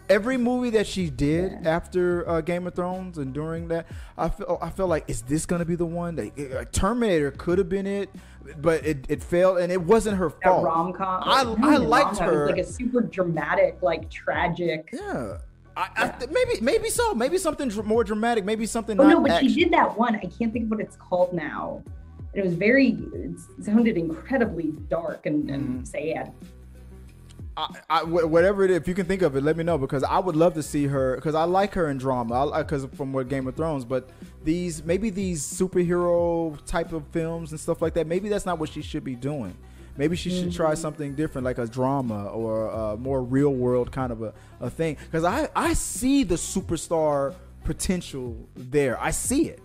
every 0.09 0.37
movie 0.37 0.69
that 0.71 0.87
she 0.87 1.09
did 1.09 1.51
Yeah. 1.63 1.69
after 1.75 2.27
uh, 2.29 2.41
Game 2.41 2.67
of 2.67 2.73
Thrones 2.75 3.17
and 3.17 3.33
during 3.33 3.67
that, 3.69 3.87
I 4.17 4.29
feel 4.29 4.57
I 4.61 4.69
feel 4.69 4.87
like 4.87 5.05
is 5.07 5.21
this 5.23 5.45
gonna 5.45 5.65
be 5.65 5.75
the 5.75 5.85
one? 5.85 6.15
That, 6.15 6.69
Terminator 6.71 7.31
could 7.31 7.57
have 7.57 7.69
been 7.69 7.87
it, 7.87 8.09
but 8.57 8.85
it, 8.85 9.05
it 9.09 9.23
failed, 9.23 9.57
and 9.59 9.71
it 9.71 9.81
wasn't 9.81 10.17
her 10.17 10.29
fault. 10.29 10.63
rom 10.63 10.93
com. 10.93 11.23
I- 11.25 11.55
I 11.73 11.77
liked 11.77 12.17
her. 12.19 12.47
like 12.49 12.57
a 12.59 12.63
super 12.63 13.01
dramatic, 13.01 13.77
like 13.81 14.09
tragic. 14.09 14.89
Yeah. 14.93 15.37
I, 15.75 15.89
I, 15.95 16.07
th- 16.09 16.31
maybe 16.31 16.59
maybe 16.61 16.89
so. 16.89 17.13
Maybe 17.13 17.37
something 17.37 17.69
dr- 17.69 17.85
more 17.85 18.03
dramatic. 18.03 18.43
Maybe 18.45 18.65
something. 18.65 18.99
Oh 18.99 19.07
no, 19.07 19.21
but 19.21 19.29
action. 19.29 19.49
she 19.49 19.63
did 19.63 19.73
that 19.73 19.95
one. 19.95 20.15
I 20.15 20.21
can't 20.25 20.51
think 20.51 20.65
of 20.65 20.71
what 20.71 20.79
it's 20.79 20.95
called 20.95 21.33
now. 21.33 21.83
It 22.33 22.43
was 22.43 22.55
very. 22.55 22.97
It 23.13 23.35
sounded 23.63 23.95
incredibly 23.95 24.71
dark 24.89 25.27
and, 25.27 25.49
and 25.51 25.81
Mm. 25.83 25.87
sad. 25.87 26.33
I, 27.57 27.79
I, 27.89 28.03
whatever 28.03 28.63
it 28.63 28.69
is, 28.69 28.77
if 28.77 28.87
you 28.87 28.93
can 28.93 29.07
think 29.07 29.23
of 29.23 29.35
it, 29.35 29.41
let 29.41 29.57
me 29.57 29.63
know 29.63 29.79
because 29.79 30.03
I 30.03 30.19
would 30.19 30.35
love 30.35 30.53
to 30.53 30.63
see 30.63 30.85
her 30.85 31.15
because 31.15 31.33
I 31.33 31.43
like 31.45 31.73
her 31.73 31.89
in 31.89 31.97
drama. 31.97 32.51
Because 32.55 32.85
from 32.95 33.11
what 33.11 33.29
Game 33.29 33.47
of 33.47 33.55
Thrones, 33.55 33.83
but 33.83 34.09
these 34.43 34.83
maybe 34.83 35.09
these 35.09 35.43
superhero 35.43 36.63
type 36.67 36.93
of 36.93 37.07
films 37.07 37.51
and 37.51 37.59
stuff 37.59 37.81
like 37.81 37.95
that. 37.95 38.05
Maybe 38.05 38.29
that's 38.29 38.45
not 38.45 38.59
what 38.59 38.69
she 38.69 38.83
should 38.83 39.03
be 39.03 39.15
doing. 39.15 39.57
Maybe 39.97 40.15
she 40.15 40.29
should 40.29 40.53
try 40.53 40.73
mm-hmm. 40.73 40.81
something 40.81 41.15
different, 41.15 41.45
like 41.45 41.57
a 41.57 41.65
drama 41.65 42.27
or 42.27 42.67
a 42.67 42.97
more 42.97 43.23
real 43.23 43.49
world 43.49 43.91
kind 43.91 44.11
of 44.11 44.21
a, 44.21 44.31
a 44.59 44.69
thing. 44.69 44.95
Because 45.05 45.23
I, 45.23 45.49
I 45.55 45.73
see 45.73 46.23
the 46.23 46.35
superstar 46.35 47.33
potential 47.63 48.47
there. 48.53 49.01
I 49.01 49.09
see 49.09 49.49
it. 49.49 49.59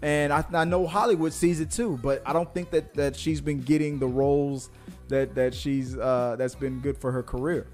and 0.00 0.32
I, 0.32 0.44
I 0.54 0.64
know 0.64 0.86
Hollywood 0.86 1.34
sees 1.34 1.60
it 1.60 1.70
too. 1.70 1.98
But 2.02 2.22
I 2.24 2.32
don't 2.32 2.52
think 2.54 2.70
that, 2.70 2.94
that 2.94 3.16
she's 3.16 3.42
been 3.42 3.60
getting 3.60 3.98
the 3.98 4.06
roles 4.06 4.70
that 5.08 5.34
that 5.34 5.54
she's 5.54 5.96
uh, 5.96 6.36
that's 6.38 6.54
been 6.54 6.80
good 6.80 6.98
for 6.98 7.12
her 7.12 7.22
career. 7.22 7.66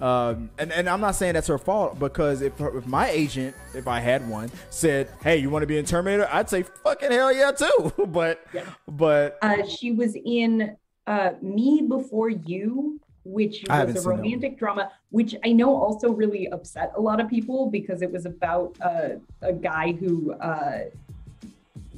Um, 0.00 0.50
and, 0.58 0.70
and 0.72 0.88
I'm 0.88 1.00
not 1.00 1.16
saying 1.16 1.34
that's 1.34 1.48
her 1.48 1.58
fault 1.58 1.98
because 1.98 2.40
if 2.40 2.56
her, 2.58 2.78
if 2.78 2.86
my 2.86 3.08
agent, 3.10 3.56
if 3.74 3.88
I 3.88 3.98
had 3.98 4.28
one, 4.28 4.50
said, 4.70 5.08
"Hey, 5.22 5.38
you 5.38 5.50
want 5.50 5.64
to 5.64 5.66
be 5.66 5.76
in 5.76 5.84
Terminator?" 5.84 6.28
I'd 6.30 6.48
say, 6.48 6.62
"Fucking 6.62 7.10
hell 7.10 7.32
yeah, 7.32 7.50
too." 7.50 7.92
but 8.08 8.40
Yeah. 8.54 8.62
but 8.86 9.38
Uh, 9.42 9.66
she 9.66 9.90
was 9.90 10.16
in 10.24 10.76
uh, 11.08 11.32
Me 11.42 11.82
Before 11.88 12.28
You, 12.30 13.00
which 13.24 13.64
was 13.68 13.70
a 13.80 13.86
seen 13.86 13.94
that 13.94 14.04
one. 14.04 14.16
romantic 14.18 14.56
drama, 14.58 14.92
which 15.10 15.34
I 15.44 15.50
know 15.52 15.74
also 15.74 16.12
really 16.12 16.46
upset 16.48 16.92
a 16.96 17.00
lot 17.00 17.20
of 17.20 17.28
people 17.28 17.68
because 17.68 18.00
it 18.00 18.12
was 18.12 18.24
about 18.24 18.76
uh, 18.80 19.16
a 19.42 19.52
guy 19.52 19.92
who 19.92 20.32
uh, 20.34 20.84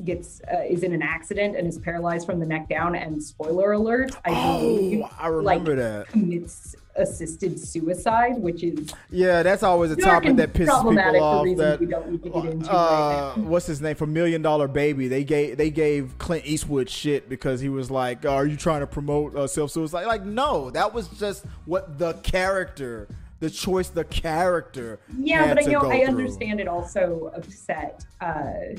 gets 0.04 0.40
uh, 0.52 0.62
is 0.68 0.82
in 0.82 0.92
an 0.92 1.02
accident 1.02 1.56
and 1.56 1.66
is 1.66 1.78
paralyzed 1.78 2.26
from 2.26 2.40
the 2.40 2.46
neck 2.46 2.68
down. 2.68 2.94
And 2.94 3.22
spoiler 3.22 3.72
alert, 3.72 4.16
I 4.24 4.30
believe 4.30 5.02
oh, 5.04 5.10
I 5.18 5.28
remember 5.28 5.76
that. 5.76 6.08
commits 6.08 6.76
assisted 6.96 7.58
suicide, 7.58 8.38
which 8.38 8.62
is 8.62 8.92
Yeah, 9.10 9.42
that's 9.42 9.62
always 9.62 9.90
a 9.90 9.96
topic 9.96 10.36
that 10.36 10.52
pisses 10.52 10.66
people 10.66 11.22
off. 11.22 11.46
That 11.56 11.80
we 11.80 11.86
don't 11.86 12.10
need 12.10 12.22
to 12.22 12.30
get 12.30 12.44
into 12.44 12.70
uh, 12.70 13.34
right 13.36 13.44
what's 13.44 13.66
his 13.66 13.80
name 13.80 13.96
for 13.96 14.06
Million 14.06 14.42
Dollar 14.42 14.68
Baby? 14.68 15.08
They 15.08 15.24
gave 15.24 15.56
they 15.56 15.70
gave 15.70 16.16
Clint 16.18 16.44
Eastwood 16.46 16.88
shit 16.88 17.28
because 17.28 17.60
he 17.60 17.68
was 17.68 17.90
like, 17.90 18.24
"Are 18.24 18.46
you 18.46 18.56
trying 18.56 18.80
to 18.80 18.86
promote 18.86 19.34
uh, 19.34 19.46
self 19.46 19.70
suicide?" 19.70 20.06
Like, 20.06 20.24
no, 20.24 20.70
that 20.70 20.92
was 20.92 21.08
just 21.08 21.44
what 21.64 21.98
the 21.98 22.14
character, 22.14 23.08
the 23.40 23.50
choice, 23.50 23.88
the 23.88 24.04
character. 24.04 25.00
Yeah, 25.18 25.54
but 25.54 25.66
I 25.66 25.70
know 25.70 25.90
I 25.90 26.04
understand 26.04 26.60
it 26.60 26.68
also 26.68 27.32
upset 27.34 28.04
uh 28.20 28.76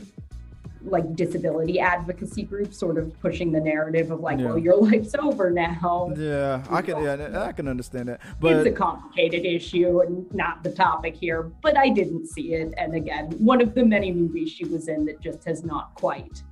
like 0.83 1.15
disability 1.15 1.79
advocacy 1.79 2.43
groups 2.43 2.77
sort 2.77 2.97
of 2.97 3.17
pushing 3.21 3.51
the 3.51 3.59
narrative 3.59 4.11
of 4.11 4.19
like, 4.19 4.39
Yeah. 4.39 4.45
well, 4.47 4.57
your 4.57 4.75
life's 4.77 5.13
over 5.19 5.49
now. 5.51 6.11
Yeah, 6.17 6.63
I 6.69 6.81
can. 6.81 7.03
Yeah, 7.03 7.43
I 7.43 7.51
can 7.51 7.67
understand 7.67 8.09
that. 8.09 8.21
But 8.39 8.53
it's 8.57 8.67
a 8.67 8.71
complicated 8.71 9.45
issue 9.45 10.01
and 10.01 10.31
not 10.33 10.63
the 10.63 10.71
topic 10.71 11.15
here, 11.15 11.43
but 11.61 11.77
I 11.77 11.89
didn't 11.89 12.27
see 12.27 12.53
it. 12.53 12.73
And 12.77 12.95
again, 12.95 13.31
one 13.37 13.61
of 13.61 13.73
the 13.75 13.85
many 13.85 14.11
movies 14.11 14.51
she 14.51 14.65
was 14.65 14.87
in 14.87 15.05
that 15.05 15.19
just 15.21 15.43
has 15.45 15.63
not 15.63 15.93
quite 15.95 16.43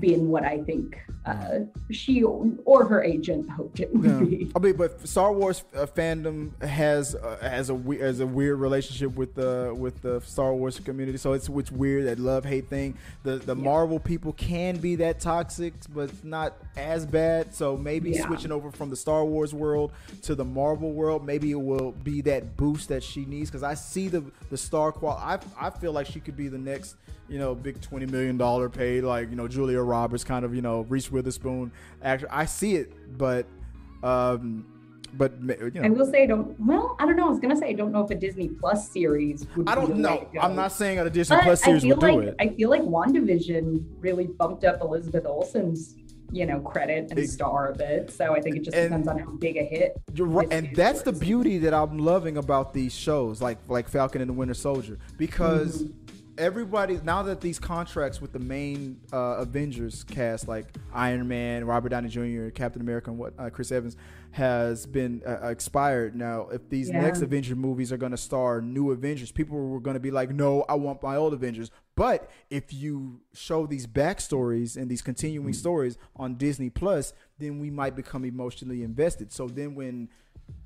been 0.00 0.28
what 0.28 0.44
I 0.44 0.62
think 0.62 0.98
uh, 1.24 1.60
she 1.90 2.22
or 2.22 2.84
her 2.86 3.02
agent 3.02 3.48
hoped 3.50 3.80
it 3.80 3.94
would 3.94 4.10
Yeah. 4.10 4.18
be. 4.20 4.50
I 4.56 4.58
mean, 4.60 4.76
but 4.76 5.06
Star 5.06 5.32
Wars 5.32 5.62
uh, 5.74 5.84
fandom 5.86 6.60
has 6.62 7.14
uh, 7.14 7.36
has 7.42 7.68
a 7.70 7.74
we- 7.74 7.98
has 7.98 8.20
a 8.20 8.26
weird 8.26 8.58
relationship 8.60 9.14
with 9.14 9.34
the 9.34 9.74
with 9.76 10.00
the 10.00 10.20
Star 10.22 10.54
Wars 10.54 10.78
community. 10.80 11.18
So 11.18 11.32
it's 11.34 11.48
it's 11.48 11.70
weird 11.70 12.06
that 12.06 12.18
love 12.18 12.44
hate 12.44 12.68
thing. 12.68 12.96
The 13.24 13.36
the 13.36 13.54
Marvel 13.54 13.98
people 13.98 14.32
can 14.32 14.76
be 14.78 14.96
that 14.96 15.20
toxic, 15.20 15.74
but 15.94 16.10
not 16.24 16.54
as 16.76 17.04
bad. 17.04 17.54
So 17.54 17.76
maybe 17.76 18.10
Yeah. 18.12 18.26
switching 18.26 18.52
over 18.52 18.70
from 18.70 18.88
the 18.90 18.96
Star 18.96 19.24
Wars 19.24 19.52
world 19.52 19.92
to 20.22 20.34
the 20.34 20.44
Marvel 20.44 20.92
world, 20.92 21.26
maybe 21.26 21.50
it 21.50 21.60
will 21.60 21.92
be 21.92 22.22
that 22.22 22.56
boost 22.56 22.88
that 22.88 23.02
she 23.02 23.24
needs. 23.26 23.50
Because 23.50 23.62
I 23.62 23.74
see 23.74 24.08
the 24.08 24.22
the 24.50 24.56
star 24.56 24.92
qual. 24.92 25.16
I 25.18 25.38
I 25.60 25.70
feel 25.70 25.92
like 25.92 26.06
she 26.06 26.20
could 26.20 26.36
be 26.36 26.48
the 26.48 26.58
next. 26.58 26.96
You 27.28 27.38
know, 27.38 27.54
big 27.54 27.80
twenty 27.80 28.06
million 28.06 28.36
dollar 28.38 28.68
paid, 28.70 29.04
like 29.04 29.28
you 29.30 29.36
know 29.36 29.46
Julia 29.48 29.80
Roberts, 29.80 30.24
kind 30.24 30.44
of 30.44 30.54
you 30.54 30.62
know 30.62 30.82
Reese 30.88 31.10
Witherspoon 31.10 31.70
actor. 32.02 32.26
I 32.30 32.46
see 32.46 32.76
it, 32.76 33.18
but 33.18 33.46
um, 34.02 34.64
but 35.14 35.32
you 35.42 35.72
I 35.82 35.88
know, 35.88 35.94
will 35.94 36.06
say, 36.10 36.22
I 36.22 36.26
don't. 36.26 36.58
Well, 36.58 36.96
I 36.98 37.04
don't 37.06 37.16
know. 37.16 37.26
I 37.26 37.30
was 37.30 37.38
gonna 37.38 37.56
say, 37.56 37.68
I 37.68 37.72
don't 37.74 37.92
know 37.92 38.02
if 38.04 38.10
a 38.10 38.14
Disney 38.14 38.48
Plus 38.48 38.90
series. 38.90 39.46
Would 39.56 39.68
I 39.68 39.74
don't 39.74 39.96
know. 39.96 40.26
I'm 40.40 40.56
not 40.56 40.72
saying 40.72 40.98
a 41.00 41.10
Disney 41.10 41.36
But 41.36 41.42
Plus 41.44 41.62
series 41.62 41.84
I 41.84 41.88
would 41.88 42.00
do 42.00 42.06
like 42.06 42.28
it. 42.28 42.34
I 42.40 42.48
feel 42.48 42.70
like 42.70 42.82
WandaVision 42.82 43.84
really 44.00 44.26
bumped 44.26 44.64
up 44.64 44.80
Elizabeth 44.80 45.26
Olsen's, 45.26 45.96
you 46.32 46.46
know, 46.46 46.60
credit 46.60 47.10
and 47.10 47.28
star 47.28 47.68
of 47.68 47.80
it. 47.80 48.10
So 48.10 48.34
I 48.34 48.40
think 48.40 48.56
it 48.56 48.62
just 48.62 48.76
And- 48.76 48.88
depends 48.90 49.08
on 49.08 49.18
how 49.18 49.30
big 49.32 49.56
a 49.58 49.64
hit. 49.64 50.00
You're 50.14 50.26
right, 50.26 50.48
and 50.50 50.74
that's 50.74 51.02
the 51.02 51.12
beauty 51.12 51.58
that 51.58 51.74
I'm 51.74 51.98
loving 51.98 52.38
about 52.38 52.72
these 52.72 52.94
shows, 52.94 53.42
like 53.42 53.58
like 53.68 53.86
Falcon 53.88 54.22
and 54.22 54.30
the 54.30 54.34
Winter 54.34 54.54
Soldier, 54.54 54.98
because 55.18 55.82
Mm-hmm. 55.82 55.94
Everybody 56.38 56.98
now 57.02 57.22
that 57.24 57.40
these 57.40 57.58
contracts 57.58 58.20
with 58.20 58.32
the 58.32 58.38
main 58.38 59.00
uh, 59.12 59.36
Avengers 59.38 60.04
cast 60.04 60.48
like 60.48 60.66
Iron 60.94 61.26
Man, 61.28 61.64
Robert 61.64 61.90
Downey 61.90 62.08
Jr., 62.08 62.48
Captain 62.50 62.80
America, 62.80 63.10
and 63.10 63.18
what 63.18 63.34
uh, 63.38 63.50
Chris 63.50 63.70
Evans 63.72 63.96
has 64.30 64.86
been 64.86 65.22
uh, 65.26 65.48
expired. 65.48 66.14
Now, 66.14 66.48
if 66.48 66.68
these 66.68 66.88
Yeah. 66.90 67.00
next 67.00 67.22
Avenger 67.22 67.56
movies 67.56 67.92
are 67.92 67.96
going 67.96 68.12
to 68.12 68.18
star 68.18 68.60
new 68.60 68.90
Avengers, 68.92 69.32
people 69.32 69.56
were 69.58 69.80
going 69.80 69.94
to 69.94 70.00
be 70.00 70.10
like, 70.10 70.30
"No, 70.30 70.64
I 70.68 70.74
want 70.74 71.02
my 71.02 71.16
old 71.16 71.34
Avengers." 71.34 71.70
But 71.96 72.30
if 72.48 72.72
you 72.72 73.20
show 73.34 73.66
these 73.66 73.86
backstories 73.86 74.76
and 74.76 74.88
these 74.90 75.02
continuing 75.02 75.52
stories 75.52 75.98
on 76.14 76.36
Disney 76.36 76.70
Plus, 76.70 77.12
then 77.38 77.58
we 77.58 77.70
might 77.70 77.96
become 77.96 78.24
emotionally 78.24 78.82
invested. 78.82 79.32
So 79.32 79.48
then 79.48 79.74
when 79.74 80.08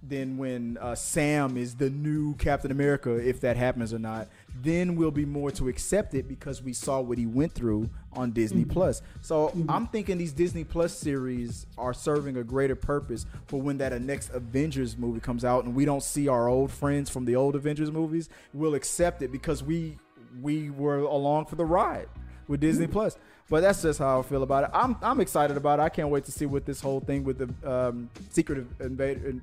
then 0.03 0.37
when 0.37 0.79
uh, 0.79 0.95
Sam 0.95 1.57
is 1.57 1.77
the 1.77 1.89
new 1.89 2.35
Captain 2.35 2.71
America, 2.71 3.15
if 3.15 3.41
that 3.41 3.57
happens 3.57 3.95
or 3.95 3.99
not, 4.01 4.29
then 4.61 4.97
we'll 4.97 5.13
be 5.13 5.25
more 5.25 5.51
to 5.53 5.69
accept 5.69 6.15
it 6.15 6.29
because 6.29 6.61
we 6.61 6.73
saw 6.73 7.01
what 7.01 7.19
he 7.19 7.27
went 7.27 7.53
through 7.53 7.89
on 8.13 8.33
Disney 8.33 8.65
Plus. 8.65 9.01
So 9.21 9.53
I'm 9.69 9.87
thinking 9.87 10.19
these 10.19 10.33
Disney 10.33 10.65
Plus 10.65 10.93
series 10.93 11.67
are 11.79 11.95
serving 11.95 12.37
a 12.37 12.45
greater 12.45 12.75
purpose 12.75 13.27
for 13.47 13.61
when 13.61 13.79
that 13.79 13.93
uh, 13.93 13.99
next 13.99 14.31
Avengers 14.31 14.99
movie 14.99 15.21
comes 15.21 15.45
out 15.45 15.65
and 15.65 15.75
we 15.75 15.85
don't 15.85 16.03
see 16.03 16.27
our 16.27 16.49
old 16.49 16.73
friends 16.73 17.09
from 17.09 17.25
the 17.25 17.37
old 17.37 17.55
Avengers 17.55 17.91
movies. 17.91 18.29
We'll 18.53 18.75
accept 18.75 19.23
it 19.23 19.31
because 19.31 19.63
we 19.63 19.99
we 20.41 20.71
were 20.71 20.99
along 20.99 21.47
for 21.47 21.57
the 21.57 21.65
ride 21.65 22.09
with 22.49 22.61
Disney 22.61 22.87
Plus. 22.87 23.17
But 23.51 23.61
that's 23.61 23.83
just 23.83 23.99
how 23.99 24.21
I 24.21 24.23
feel 24.23 24.43
about 24.43 24.65
it. 24.65 24.71
I'm 24.73 24.97
I'm 25.03 25.21
excited 25.21 25.57
about 25.57 25.79
it. 25.79 25.83
I 25.83 25.89
can't 25.91 26.09
wait 26.09 26.25
to 26.25 26.33
see 26.33 26.47
what 26.47 26.65
this 26.65 26.81
whole 26.81 27.01
thing 27.01 27.23
with 27.25 27.39
the 27.39 27.71
um, 27.71 28.09
secret 28.31 28.67
invader. 28.81 29.35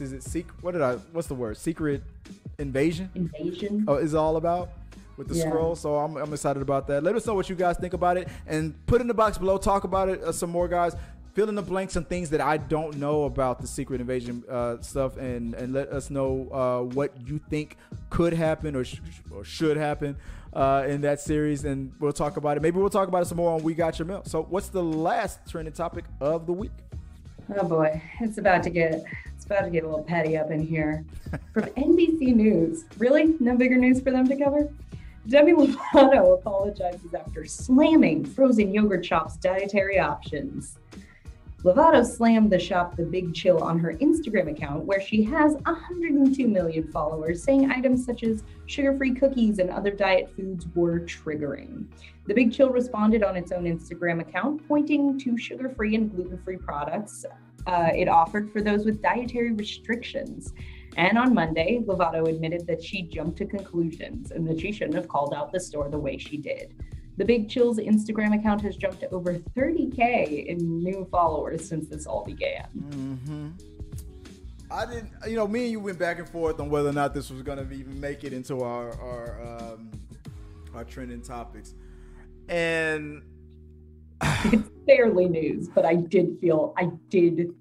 Is 0.00 0.12
it 0.12 0.22
secret? 0.22 0.54
What 0.62 0.72
did 0.72 0.82
I? 0.82 0.94
What's 1.12 1.28
the 1.28 1.34
word? 1.34 1.56
Secret 1.56 2.02
invasion 2.58 3.10
Invasion. 3.14 3.84
uh, 3.88 3.94
is 3.96 4.14
all 4.14 4.36
about 4.36 4.70
with 5.16 5.28
the 5.28 5.34
Yeah. 5.34 5.50
skrull. 5.50 5.76
So 5.76 5.96
I'm, 5.96 6.16
I'm 6.16 6.32
excited 6.32 6.62
about 6.62 6.86
that. 6.88 7.02
Let 7.04 7.14
us 7.14 7.26
know 7.26 7.34
what 7.34 7.48
you 7.50 7.54
guys 7.54 7.76
think 7.76 7.92
about 7.92 8.16
it 8.16 8.28
and 8.46 8.74
put 8.86 9.00
in 9.00 9.06
the 9.06 9.14
box 9.14 9.36
below. 9.38 9.58
Talk 9.58 9.84
about 9.84 10.08
it 10.08 10.22
uh, 10.22 10.32
some 10.32 10.50
more, 10.50 10.66
guys. 10.68 10.96
Fill 11.34 11.48
in 11.48 11.54
the 11.54 11.62
blanks 11.62 11.96
on 11.96 12.04
things 12.04 12.28
that 12.30 12.42
I 12.42 12.58
don't 12.58 12.98
know 12.98 13.24
about 13.24 13.60
the 13.60 13.66
secret 13.66 14.02
invasion 14.02 14.44
uh, 14.50 14.76
stuff, 14.82 15.16
and 15.16 15.54
and 15.54 15.72
let 15.72 15.88
us 15.88 16.10
know 16.10 16.48
uh, 16.52 16.94
what 16.94 17.12
you 17.26 17.40
think 17.48 17.78
could 18.10 18.34
happen 18.34 18.76
or, 18.76 18.84
sh- 18.84 19.00
or 19.30 19.42
should 19.42 19.78
happen 19.78 20.16
uh, 20.52 20.84
in 20.86 21.00
that 21.00 21.20
series, 21.20 21.64
and 21.64 21.90
we'll 22.00 22.12
talk 22.12 22.36
about 22.36 22.58
it. 22.58 22.62
Maybe 22.62 22.78
we'll 22.78 22.90
talk 22.90 23.08
about 23.08 23.22
it 23.22 23.26
some 23.26 23.38
more 23.38 23.54
on 23.54 23.62
We 23.62 23.72
Got 23.72 23.98
Your 23.98 24.06
Mail. 24.06 24.22
So, 24.26 24.42
what's 24.42 24.68
the 24.68 24.82
last 24.82 25.38
trending 25.48 25.72
topic 25.72 26.04
of 26.20 26.46
the 26.46 26.52
week? 26.52 26.72
Oh 27.56 27.66
boy, 27.66 28.02
it's 28.20 28.36
about 28.36 28.62
to 28.64 28.70
get 28.70 29.02
it's 29.34 29.46
about 29.46 29.62
to 29.62 29.70
get 29.70 29.84
a 29.84 29.86
little 29.86 30.04
petty 30.04 30.36
up 30.36 30.50
in 30.50 30.60
here. 30.60 31.02
From 31.54 31.64
NBC 31.64 32.34
News, 32.34 32.84
really 32.98 33.36
no 33.40 33.56
bigger 33.56 33.76
news 33.76 34.02
for 34.02 34.10
them 34.10 34.28
to 34.28 34.36
cover. 34.36 34.70
Demi 35.28 35.52
Lovato 35.52 36.34
apologizes 36.34 37.14
after 37.14 37.46
slamming 37.46 38.24
frozen 38.24 38.74
yogurt 38.74 39.06
shop's 39.06 39.36
dietary 39.36 39.98
options. 39.98 40.78
Lovato 41.64 42.04
slammed 42.04 42.50
the 42.50 42.58
shop 42.58 42.96
The 42.96 43.04
Big 43.04 43.32
Chill 43.32 43.62
on 43.62 43.78
her 43.78 43.94
Instagram 43.94 44.50
account, 44.50 44.84
where 44.84 45.00
she 45.00 45.22
has 45.22 45.54
102 45.64 46.48
million 46.48 46.90
followers, 46.90 47.44
saying 47.44 47.70
items 47.70 48.04
such 48.04 48.24
as 48.24 48.42
sugar 48.66 48.96
free 48.96 49.14
cookies 49.14 49.60
and 49.60 49.70
other 49.70 49.92
diet 49.92 50.32
foods 50.34 50.66
were 50.74 50.98
triggering. 51.00 51.86
The 52.26 52.34
Big 52.34 52.52
Chill 52.52 52.70
responded 52.70 53.22
on 53.22 53.36
its 53.36 53.52
own 53.52 53.64
Instagram 53.64 54.20
account, 54.20 54.66
pointing 54.66 55.18
to 55.20 55.38
sugar 55.38 55.68
free 55.68 55.94
and 55.94 56.10
gluten 56.10 56.42
free 56.42 56.56
products 56.56 57.24
uh, 57.66 57.90
it 57.94 58.08
offered 58.08 58.52
for 58.52 58.60
those 58.60 58.84
with 58.84 59.02
dietary 59.02 59.52
restrictions. 59.52 60.52
And 60.96 61.16
on 61.16 61.32
Monday, 61.32 61.80
Lovato 61.86 62.28
admitted 62.28 62.66
that 62.66 62.82
she 62.82 63.02
jumped 63.02 63.38
to 63.38 63.46
conclusions 63.46 64.30
and 64.30 64.46
that 64.48 64.60
she 64.60 64.72
shouldn't 64.72 64.96
have 64.96 65.08
called 65.08 65.32
out 65.32 65.52
the 65.52 65.60
store 65.60 65.88
the 65.88 65.98
way 65.98 66.18
she 66.18 66.36
did. 66.36 66.74
The 67.16 67.24
Big 67.24 67.48
Chill's 67.48 67.78
Instagram 67.78 68.38
account 68.38 68.62
has 68.62 68.76
jumped 68.76 69.00
to 69.00 69.10
over 69.10 69.34
30K 69.34 70.46
in 70.46 70.82
new 70.82 71.06
followers 71.10 71.68
since 71.68 71.88
this 71.88 72.06
all 72.06 72.24
began. 72.24 72.66
Mm-hmm. 72.76 73.48
I 74.70 74.86
didn't, 74.86 75.10
you 75.28 75.36
know, 75.36 75.46
me 75.46 75.64
and 75.64 75.70
you 75.72 75.80
went 75.80 75.98
back 75.98 76.18
and 76.18 76.28
forth 76.28 76.58
on 76.58 76.70
whether 76.70 76.88
or 76.88 76.94
not 76.94 77.12
this 77.12 77.30
was 77.30 77.42
going 77.42 77.58
to 77.58 77.74
even 77.74 78.00
make 78.00 78.24
it 78.24 78.32
into 78.32 78.62
our 78.62 78.98
our 79.00 79.42
um, 79.42 79.90
our 80.74 80.84
trending 80.84 81.20
topics, 81.20 81.74
and 82.48 83.22
It's 84.44 84.68
barely 84.86 85.28
news, 85.28 85.68
but 85.68 85.84
I 85.84 85.96
did 85.96 86.38
feel 86.40 86.74
I 86.76 86.90
did 87.08 87.54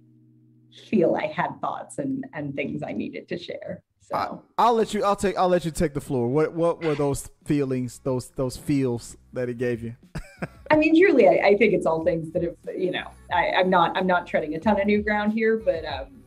feel 0.89 1.15
I 1.15 1.27
had 1.27 1.59
thoughts 1.59 1.97
and 1.97 2.25
and 2.33 2.55
things 2.55 2.81
I 2.83 2.93
needed 2.93 3.27
to 3.29 3.37
share. 3.37 3.83
So 4.11 4.17
I, 4.57 4.63
I'll 4.63 4.73
let 4.73 4.93
you. 4.93 5.03
I'll 5.03 5.15
take. 5.15 5.37
I'll 5.37 5.49
let 5.49 5.65
you 5.65 5.71
take 5.71 5.93
the 5.93 6.01
floor. 6.01 6.27
What 6.27 6.53
What 6.53 6.83
were 6.83 6.95
those 6.95 7.29
feelings? 7.45 7.99
Those 8.03 8.29
Those 8.31 8.57
feels 8.57 9.17
that 9.33 9.49
it 9.49 9.57
gave 9.57 9.83
you? 9.83 9.95
I 10.71 10.77
mean, 10.77 10.97
truly, 10.99 11.27
I, 11.27 11.49
I 11.49 11.57
think 11.57 11.73
it's 11.73 11.85
all 11.85 12.03
things 12.03 12.31
that 12.31 12.43
have, 12.43 12.55
you 12.77 12.91
know, 12.91 13.11
I, 13.31 13.51
I'm 13.51 13.69
not, 13.69 13.95
I'm 13.97 14.07
not 14.07 14.25
treading 14.25 14.55
a 14.55 14.59
ton 14.59 14.79
of 14.79 14.87
new 14.87 15.01
ground 15.03 15.33
here, 15.33 15.57
but 15.57 15.83
um, 15.85 16.23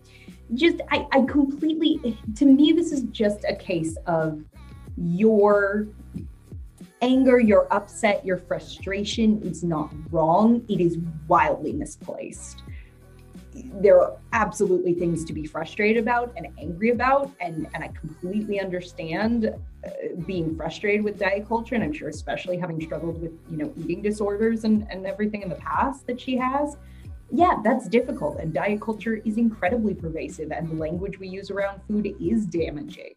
just, 0.52 0.82
I, 0.90 1.06
I 1.12 1.22
completely, 1.22 2.18
to 2.36 2.44
me, 2.44 2.72
this 2.72 2.92
is 2.92 3.04
just 3.04 3.44
a 3.48 3.56
case 3.56 3.96
of 4.06 4.44
your 4.98 5.88
anger, 7.00 7.40
your 7.40 7.72
upset, 7.72 8.24
your 8.24 8.36
frustration 8.36 9.40
is 9.42 9.64
not 9.64 9.90
wrong. 10.10 10.62
It 10.68 10.80
is 10.80 10.98
wildly 11.26 11.72
misplaced. 11.72 12.62
There 13.54 14.00
are 14.00 14.16
absolutely 14.32 14.94
things 14.94 15.24
to 15.24 15.32
be 15.32 15.46
frustrated 15.46 16.02
about 16.02 16.32
and 16.36 16.46
angry 16.58 16.90
about, 16.90 17.30
and, 17.40 17.66
and 17.74 17.84
I 17.84 17.88
completely 17.88 18.60
understand 18.60 19.46
uh, 19.46 19.90
being 20.26 20.56
frustrated 20.56 21.04
with 21.04 21.18
diet 21.18 21.48
culture, 21.48 21.74
and 21.74 21.84
I'm 21.84 21.92
sure 21.92 22.08
especially 22.08 22.58
having 22.58 22.80
struggled 22.80 23.20
with 23.20 23.32
you 23.50 23.56
know 23.56 23.72
eating 23.76 24.02
disorders 24.02 24.64
and, 24.64 24.86
and 24.90 25.06
everything 25.06 25.42
in 25.42 25.48
the 25.48 25.56
past 25.56 26.06
that 26.06 26.20
she 26.20 26.36
has. 26.36 26.76
Yeah, 27.32 27.60
that's 27.64 27.88
difficult, 27.88 28.38
and 28.38 28.52
diet 28.52 28.80
culture 28.80 29.16
is 29.24 29.38
incredibly 29.38 29.94
pervasive, 29.94 30.52
and 30.52 30.70
the 30.70 30.76
language 30.76 31.18
we 31.18 31.28
use 31.28 31.50
around 31.50 31.80
food 31.88 32.14
is 32.20 32.46
damaging. 32.46 33.14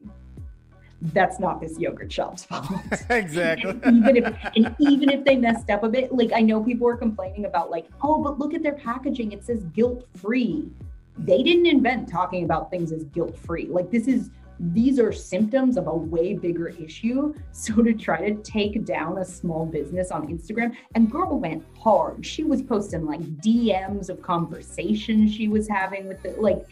That's 1.02 1.40
not 1.40 1.62
this 1.62 1.78
yogurt 1.78 2.12
shop's 2.12 2.44
fault. 2.50 2.66
Exactly. 3.10 3.72
even 3.86 4.18
if 4.18 4.36
and 4.56 4.76
even 4.80 5.10
if 5.10 5.24
they 5.24 5.36
messed 5.36 5.70
up 5.70 5.84
a 5.84 5.90
bit 5.90 6.14
like 6.14 6.32
i 6.34 6.42
know 6.42 6.64
people 6.64 6.88
are 6.88 6.98
complaining 6.98 7.46
about 7.46 7.70
like 7.70 7.88
oh 8.02 8.22
but 8.22 8.40
look 8.40 8.54
at 8.54 8.64
their 8.64 8.74
packaging 8.74 9.32
it 9.32 9.44
says 9.44 9.64
guilt 9.66 10.08
free 10.16 10.70
they 11.18 11.42
didn't 11.44 11.66
invent 11.66 12.08
talking 12.08 12.44
about 12.44 12.70
things 12.70 12.92
as 12.92 13.04
guilt 13.06 13.38
free 13.38 13.68
like 13.68 13.90
this 13.92 14.08
is 14.08 14.30
these 14.60 15.00
are 15.00 15.12
symptoms 15.12 15.78
of 15.78 15.86
a 15.88 15.96
way 15.96 16.34
bigger 16.34 16.70
issue. 16.70 17.34
So 17.52 17.82
to 17.82 17.94
try 17.94 18.30
to 18.30 18.36
take 18.44 18.86
down 18.86 19.18
a 19.18 19.26
small 19.26 19.66
business 19.66 20.12
on 20.12 20.28
instagram 20.28 20.76
and 20.96 21.12
girl 21.12 21.40
went 21.40 21.66
hard. 21.80 22.26
She 22.26 22.44
was 22.44 22.62
posting 22.62 23.06
like 23.06 23.20
dms 23.42 24.10
of 24.10 24.22
conversations 24.22 25.34
she 25.34 25.48
was 25.48 25.68
having 25.68 26.08
with 26.08 26.24
it 26.24 26.40
like 26.40 26.66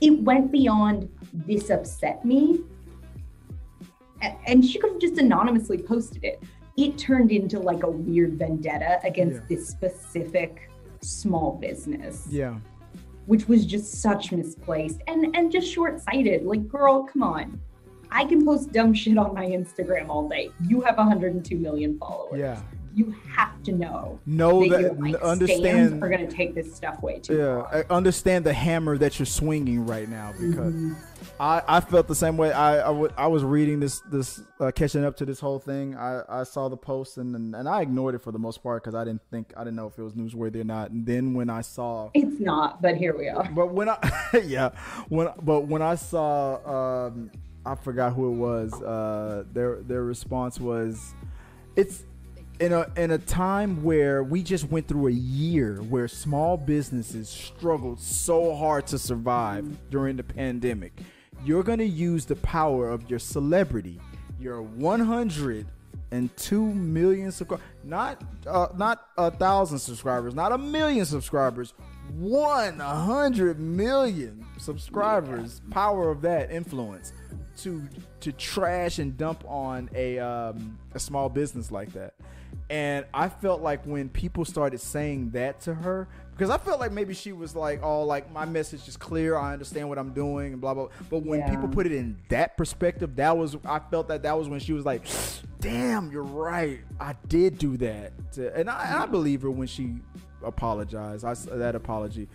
it 0.00 0.10
went 0.22 0.52
beyond 0.52 1.08
this 1.32 1.70
upset 1.70 2.24
me 2.24 2.60
and 4.46 4.64
she 4.64 4.78
could 4.78 4.92
have 4.92 5.00
just 5.00 5.18
anonymously 5.18 5.78
posted 5.78 6.24
it. 6.24 6.42
It 6.76 6.98
turned 6.98 7.32
into 7.32 7.58
like 7.58 7.82
a 7.84 7.90
weird 7.90 8.38
vendetta 8.38 8.98
against 9.04 9.42
Yeah. 9.42 9.56
this 9.56 9.68
specific 9.68 10.70
small 11.00 11.52
business, 11.60 12.26
Yeah. 12.30 12.56
which 13.26 13.48
was 13.48 13.64
just 13.66 14.00
such 14.00 14.32
misplaced 14.32 15.00
and 15.06 15.34
and 15.36 15.50
just 15.50 15.68
short-sighted. 15.72 16.44
Like, 16.44 16.68
girl, 16.68 17.04
come 17.04 17.22
on. 17.22 17.60
I 18.10 18.24
can 18.24 18.44
post 18.44 18.72
dumb 18.72 18.94
shit 18.94 19.18
on 19.18 19.34
my 19.34 19.46
Instagram 19.46 20.08
all 20.08 20.28
day. 20.28 20.50
You 20.68 20.80
have 20.82 20.96
102 20.96 21.56
million 21.56 21.98
followers. 21.98 22.38
Yeah. 22.38 22.60
You 22.96 23.14
have 23.36 23.62
to 23.64 23.72
know 23.72 24.18
Know 24.24 24.66
that 24.70 24.82
that. 24.82 24.98
like, 25.00 25.14
understand. 25.16 26.02
are 26.02 26.08
going 26.08 26.26
to 26.26 26.34
take 26.34 26.54
this 26.54 26.74
stuff 26.74 27.02
way 27.02 27.18
too 27.18 27.36
yeah. 27.36 27.60
far. 27.62 27.84
I 27.90 27.94
understand 27.94 28.46
the 28.46 28.54
hammer 28.54 28.96
that 28.96 29.18
you're 29.18 29.26
swinging 29.26 29.84
right 29.86 30.08
now 30.08 30.32
because. 30.32 30.72
Mhm. 30.74 30.96
I, 31.38 31.62
I 31.68 31.80
felt 31.80 32.08
the 32.08 32.14
same 32.14 32.36
way. 32.38 32.52
I 32.52 32.76
I, 32.80 32.86
w- 32.86 33.12
I 33.16 33.26
was 33.26 33.42
reading 33.44 33.80
this 33.80 34.00
this 34.10 34.40
uh, 34.60 34.70
catching 34.74 35.04
up 35.04 35.16
to 35.18 35.26
this 35.26 35.38
whole 35.40 35.58
thing. 35.58 35.94
I, 35.94 36.22
I 36.28 36.42
saw 36.44 36.68
the 36.70 36.76
post 36.78 37.18
and, 37.18 37.34
and 37.36 37.54
and 37.54 37.68
I 37.68 37.82
ignored 37.82 38.14
it 38.14 38.22
for 38.22 38.32
the 38.32 38.38
most 38.38 38.62
part 38.62 38.82
because 38.82 38.94
I 38.94 39.04
didn't 39.04 39.20
think 39.30 39.52
I 39.56 39.60
didn't 39.64 39.76
know 39.76 39.86
if 39.86 39.98
it 39.98 40.02
was 40.02 40.14
newsworthy 40.14 40.60
or 40.60 40.64
not. 40.64 40.90
And 40.92 41.04
then 41.04 41.34
when 41.34 41.50
I 41.50 41.60
saw, 41.60 42.10
It's 42.14 42.40
not, 42.40 42.80
but 42.80 42.96
here 42.96 43.14
we 43.16 43.28
are. 43.28 43.46
but 43.54 43.74
when 43.74 43.88
I 43.90 43.98
yeah 44.44 44.70
when 45.10 45.28
but 45.42 45.62
when 45.66 45.82
I 45.82 45.96
saw 45.96 47.06
um 47.06 47.30
I 47.66 47.74
forgot 47.74 48.14
who 48.14 48.28
it 48.32 48.36
was. 48.36 48.72
Uh, 48.80 49.44
their 49.52 49.82
their 49.82 50.04
response 50.04 50.58
was, 50.60 51.14
it's 51.74 52.04
in 52.60 52.72
a 52.72 52.86
in 52.96 53.10
a 53.10 53.18
time 53.18 53.82
where 53.82 54.22
we 54.22 54.42
just 54.42 54.70
went 54.70 54.88
through 54.88 55.08
a 55.08 55.12
year 55.12 55.82
where 55.82 56.08
small 56.08 56.56
businesses 56.56 57.28
struggled 57.28 58.00
so 58.00 58.54
hard 58.54 58.86
to 58.88 58.98
survive 58.98 59.66
during 59.90 60.16
the 60.16 60.22
pandemic. 60.22 60.92
You're 61.44 61.62
gonna 61.62 61.84
use 61.84 62.24
the 62.24 62.36
power 62.36 62.88
of 62.88 63.10
your 63.10 63.18
celebrity, 63.18 64.00
your 64.40 64.62
102 64.62 66.74
million 66.74 67.30
subscribers, 67.30 67.66
not 67.84 68.24
uh, 68.46 68.68
not 68.76 69.08
a 69.18 69.30
thousand 69.30 69.78
subscribers, 69.78 70.34
not 70.34 70.52
a 70.52 70.58
million 70.58 71.04
subscribers, 71.04 71.74
100 72.14 73.60
million 73.60 74.46
subscribers. 74.56 75.60
Power 75.70 76.10
of 76.10 76.22
that 76.22 76.50
influence 76.50 77.12
to 77.58 77.82
to 78.20 78.32
trash 78.32 78.98
and 78.98 79.16
dump 79.16 79.44
on 79.46 79.88
a 79.94 80.18
um, 80.18 80.78
a 80.94 80.98
small 80.98 81.28
business 81.28 81.70
like 81.70 81.92
that. 81.92 82.14
And 82.68 83.04
I 83.14 83.28
felt 83.28 83.60
like 83.62 83.84
when 83.84 84.08
people 84.08 84.44
started 84.44 84.80
saying 84.80 85.30
that 85.30 85.60
to 85.62 85.74
her, 85.74 86.08
because 86.32 86.50
I 86.50 86.58
felt 86.58 86.80
like 86.80 86.90
maybe 86.90 87.14
she 87.14 87.32
was 87.32 87.54
like, 87.54 87.80
"Oh, 87.82 88.02
like 88.02 88.32
my 88.32 88.44
message 88.44 88.88
is 88.88 88.96
clear. 88.96 89.36
I 89.36 89.52
understand 89.52 89.88
what 89.88 89.98
I'm 89.98 90.12
doing," 90.12 90.52
and 90.52 90.60
blah 90.60 90.74
blah. 90.74 90.88
But 91.08 91.22
when 91.24 91.40
Yeah. 91.40 91.50
people 91.50 91.68
put 91.68 91.86
it 91.86 91.92
in 91.92 92.16
that 92.28 92.56
perspective, 92.56 93.14
that 93.16 93.36
was 93.36 93.56
I 93.64 93.78
felt 93.78 94.08
that 94.08 94.22
that 94.24 94.36
was 94.36 94.48
when 94.48 94.58
she 94.60 94.72
was 94.72 94.84
like, 94.84 95.02
"Damn, 95.60 96.10
you're 96.10 96.22
right. 96.24 96.80
I 96.98 97.14
did 97.28 97.58
do 97.58 97.76
that." 97.76 98.12
And 98.54 98.68
I, 98.68 99.02
I 99.02 99.06
believe 99.06 99.42
her 99.42 99.50
when 99.50 99.68
she 99.68 99.96
apologized. 100.42 101.24
I 101.24 101.34
that 101.56 101.74
apology. 101.74 102.28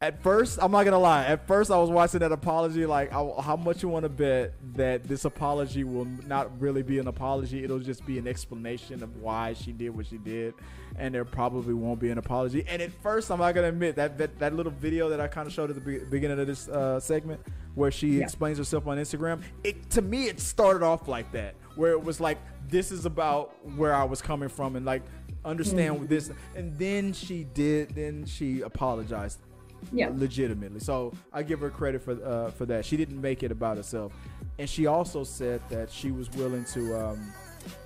At 0.00 0.22
first, 0.22 0.58
I'm 0.60 0.70
not 0.72 0.84
gonna 0.84 0.98
lie. 0.98 1.24
At 1.24 1.46
first, 1.46 1.70
I 1.70 1.78
was 1.78 1.90
watching 1.90 2.20
that 2.20 2.32
apology 2.32 2.86
like, 2.86 3.12
I, 3.12 3.24
how 3.40 3.56
much 3.56 3.82
you 3.82 3.88
want 3.88 4.04
to 4.04 4.08
bet 4.08 4.54
that 4.74 5.04
this 5.04 5.24
apology 5.24 5.84
will 5.84 6.06
not 6.26 6.60
really 6.60 6.82
be 6.82 6.98
an 6.98 7.08
apology? 7.08 7.64
It'll 7.64 7.78
just 7.78 8.04
be 8.06 8.18
an 8.18 8.26
explanation 8.26 9.02
of 9.02 9.16
why 9.16 9.52
she 9.54 9.72
did 9.72 9.90
what 9.96 10.06
she 10.06 10.18
did, 10.18 10.54
and 10.96 11.14
there 11.14 11.24
probably 11.24 11.74
won't 11.74 12.00
be 12.00 12.10
an 12.10 12.18
apology. 12.18 12.64
And 12.68 12.80
at 12.82 12.92
first, 13.02 13.30
I'm 13.30 13.38
not 13.38 13.54
gonna 13.54 13.68
admit 13.68 13.96
that 13.96 14.18
that, 14.18 14.38
that 14.38 14.54
little 14.54 14.72
video 14.72 15.08
that 15.08 15.20
I 15.20 15.26
kind 15.28 15.46
of 15.46 15.52
showed 15.52 15.70
at 15.70 15.76
the 15.76 15.80
be- 15.80 16.04
beginning 16.04 16.38
of 16.38 16.46
this 16.46 16.68
uh, 16.68 17.00
segment, 17.00 17.40
where 17.74 17.90
she 17.90 18.18
Yeah. 18.18 18.24
explains 18.24 18.58
herself 18.58 18.86
on 18.86 18.98
Instagram. 18.98 19.42
It 19.62 19.90
to 19.90 20.02
me, 20.02 20.28
it 20.28 20.40
started 20.40 20.82
off 20.82 21.08
like 21.08 21.32
that, 21.32 21.54
where 21.76 21.92
it 21.92 22.02
was 22.02 22.20
like, 22.20 22.38
this 22.68 22.90
is 22.92 23.04
about 23.06 23.54
where 23.76 23.94
I 23.94 24.04
was 24.04 24.22
coming 24.22 24.48
from, 24.48 24.76
and 24.76 24.86
like 24.86 25.02
understand 25.44 26.08
this. 26.08 26.30
And 26.56 26.78
then 26.78 27.12
she 27.12 27.44
did. 27.44 27.94
Then 27.94 28.24
she 28.24 28.62
apologized 28.62 29.40
Yeah. 29.92 30.10
legitimately. 30.14 30.80
So 30.80 31.12
I 31.32 31.42
give 31.42 31.60
her 31.60 31.70
credit 31.70 32.02
for 32.02 32.12
uh, 32.24 32.50
for 32.50 32.66
that. 32.66 32.84
She 32.84 32.96
didn't 32.96 33.20
make 33.20 33.42
it 33.42 33.50
about 33.52 33.76
herself, 33.76 34.12
and 34.58 34.68
she 34.68 34.86
also 34.86 35.24
said 35.24 35.60
that 35.70 35.90
she 35.90 36.10
was 36.10 36.30
willing 36.32 36.64
to 36.66 36.94
um, 37.08 37.32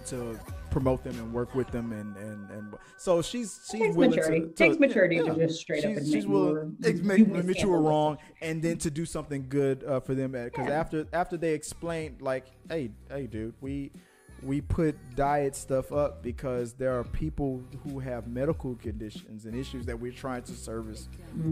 to 0.06 0.38
promote 0.70 1.02
them 1.02 1.18
and 1.18 1.32
work 1.32 1.54
with 1.54 1.68
them, 1.70 1.92
and 1.92 2.16
and, 2.16 2.50
and 2.50 2.74
so 2.96 3.22
she's 3.22 3.60
she's 3.70 3.80
Takes 3.80 3.96
willing 3.96 4.10
maturity. 4.16 4.40
to, 4.40 4.46
to 4.48 4.52
Takes 4.54 4.78
maturity 4.78 5.18
to 5.18 5.34
just 5.36 5.60
straight 5.60 5.84
up 5.84 5.90
she's, 5.90 5.98
admit 5.98 6.12
she's 6.14 6.24
you 6.24 6.30
willing 6.30 6.54
were- 6.54 6.88
ex- 6.88 7.00
you 7.00 7.34
admit 7.36 7.58
you 7.60 7.68
were 7.68 7.80
wrong, 7.80 8.18
and 8.42 8.62
then 8.62 8.76
to 8.78 8.90
do 8.90 9.04
something 9.06 9.46
good 9.48 9.84
uh, 9.84 10.00
for 10.00 10.14
them 10.14 10.32
because 10.32 10.66
Yeah. 10.68 10.80
after 10.80 11.06
after 11.12 11.36
they 11.36 11.54
explained 11.54 12.20
like, 12.22 12.46
hey 12.68 12.90
hey 13.10 13.26
dude, 13.26 13.54
we 13.60 13.92
we 14.42 14.60
put 14.60 14.96
diet 15.16 15.56
stuff 15.56 15.92
up 15.92 16.22
because 16.22 16.72
there 16.74 16.98
are 16.98 17.04
people 17.04 17.62
who 17.84 17.98
have 17.98 18.28
medical 18.28 18.76
conditions 18.76 19.44
and 19.46 19.54
issues 19.54 19.86
that 19.86 19.98
we're 19.98 20.12
trying 20.12 20.42
to 20.44 20.52
service 20.52 21.08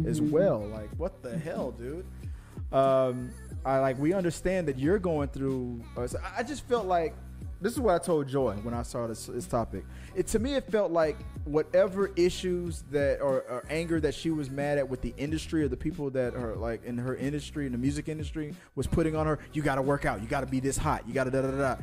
as 0.07 0.21
Mm-hmm. 0.21 0.31
well. 0.31 0.61
Like, 0.61 0.91
what 0.97 1.23
the 1.23 1.37
hell, 1.37 1.73
dude? 1.73 2.07
Um, 2.73 3.31
I 3.65 3.79
like 3.79 3.99
we 3.99 4.13
understand 4.13 4.69
that 4.69 4.79
you're 4.79 4.99
going 4.99 5.29
through. 5.29 5.83
Uh, 5.97 6.07
so 6.07 6.19
I 6.37 6.43
just 6.43 6.67
felt 6.69 6.87
like 6.87 7.15
this 7.61 7.73
is 7.73 7.81
what 7.81 7.95
I 7.95 7.99
told 7.99 8.29
Joy 8.29 8.55
when 8.63 8.75
I 8.75 8.83
saw 8.83 9.07
this, 9.07 9.27
this 9.27 9.47
topic. 9.47 9.85
It 10.15 10.27
to 10.29 10.39
me, 10.39 10.55
it 10.55 10.71
felt 10.71 10.93
like 10.93 11.17
whatever 11.45 12.11
issues 12.17 12.85
that 12.91 13.21
or, 13.21 13.43
or 13.49 13.65
anger 13.71 13.99
that 14.01 14.15
she 14.15 14.31
was 14.31 14.51
mad 14.51 14.79
at 14.79 14.89
with 14.89 15.01
the 15.01 15.15
industry 15.17 15.63
or 15.63 15.69
the 15.69 15.77
people 15.77 16.11
that 16.11 16.35
are 16.35 16.55
like 16.57 16.85
in 16.85 16.99
her 16.99 17.17
industry 17.17 17.67
in 17.67 17.73
the 17.73 17.79
music 17.79 18.09
industry 18.09 18.55
was 18.75 18.87
putting 18.87 19.17
on 19.17 19.27
her. 19.27 19.39
You 19.53 19.63
got 19.63 19.77
to 19.77 19.83
work 19.83 20.05
out. 20.05 20.21
You 20.21 20.27
got 20.29 20.41
to 20.41 20.47
be 20.47 20.61
this 20.61 20.77
hot. 20.77 21.07
You 21.07 21.15
got 21.15 21.25
to 21.25 21.31
da 21.31 21.43
da 21.43 21.51
da. 21.51 21.77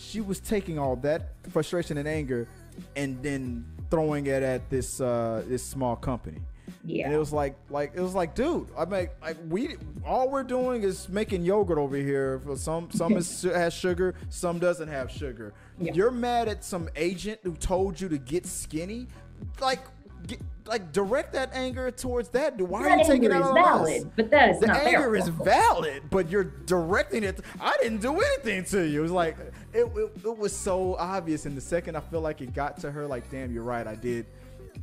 She 0.00 0.20
was 0.20 0.40
taking 0.40 0.78
all 0.78 0.96
that 0.96 1.34
frustration 1.50 1.98
and 1.98 2.08
anger 2.08 2.48
and 2.96 3.22
then 3.22 3.64
throwing 3.90 4.26
it 4.26 4.42
at 4.42 4.70
this 4.70 5.00
uh, 5.00 5.44
this 5.46 5.62
small 5.62 5.94
company. 5.96 6.40
Yeah. 6.84 7.06
And 7.06 7.14
it 7.14 7.18
was 7.18 7.32
like, 7.32 7.56
like 7.68 7.92
it 7.94 8.00
was 8.00 8.14
like, 8.14 8.34
dude, 8.34 8.68
I 8.76 8.84
mean, 8.84 9.08
like 9.20 9.36
we, 9.48 9.76
all 10.06 10.30
we're 10.30 10.44
doing 10.44 10.82
is 10.82 11.08
making 11.08 11.42
yogurt 11.42 11.78
over 11.78 11.96
here. 11.96 12.40
For 12.44 12.56
some, 12.56 12.90
some 12.90 13.16
is, 13.16 13.42
has 13.42 13.74
sugar, 13.74 14.14
some 14.28 14.58
doesn't 14.58 14.88
have 14.88 15.10
sugar. 15.10 15.52
Yeah. 15.78 15.92
You're 15.92 16.10
mad 16.10 16.48
at 16.48 16.64
some 16.64 16.88
agent 16.96 17.40
who 17.42 17.54
told 17.56 18.00
you 18.00 18.08
to 18.08 18.18
get 18.18 18.46
skinny, 18.46 19.08
like, 19.60 19.80
get, 20.26 20.40
like 20.70 20.92
direct 20.92 21.32
that 21.34 21.50
anger 21.52 21.90
towards 21.90 22.30
that 22.30 22.56
dude. 22.56 22.68
Why 22.68 22.80
are 22.84 22.90
you 22.90 22.96
that 22.98 23.06
taking 23.06 23.24
it 23.24 23.32
out 23.32 23.42
on 23.42 23.54
valid, 23.54 24.02
us? 24.04 24.08
but 24.16 24.30
that 24.30 24.50
is 24.50 24.60
the 24.60 24.68
not 24.68 24.76
anger 24.86 25.14
is 25.16 25.28
valid, 25.28 26.04
but 26.10 26.30
you're 26.30 26.44
directing 26.44 27.24
it. 27.24 27.40
I 27.60 27.76
didn't 27.82 28.00
do 28.00 28.18
anything 28.18 28.64
to 28.66 28.86
you. 28.88 29.00
It 29.00 29.02
was 29.02 29.10
like 29.12 29.36
it, 29.74 29.84
it, 29.96 30.12
it 30.24 30.38
was 30.38 30.56
so 30.56 30.94
obvious. 30.96 31.44
And 31.44 31.56
the 31.56 31.60
second 31.60 31.96
I 31.96 32.00
feel 32.00 32.20
like 32.20 32.40
it 32.40 32.54
got 32.54 32.80
to 32.80 32.90
her, 32.90 33.06
like, 33.06 33.28
damn, 33.30 33.52
you're 33.52 33.64
right. 33.64 33.86
I 33.86 33.96
did, 33.96 34.26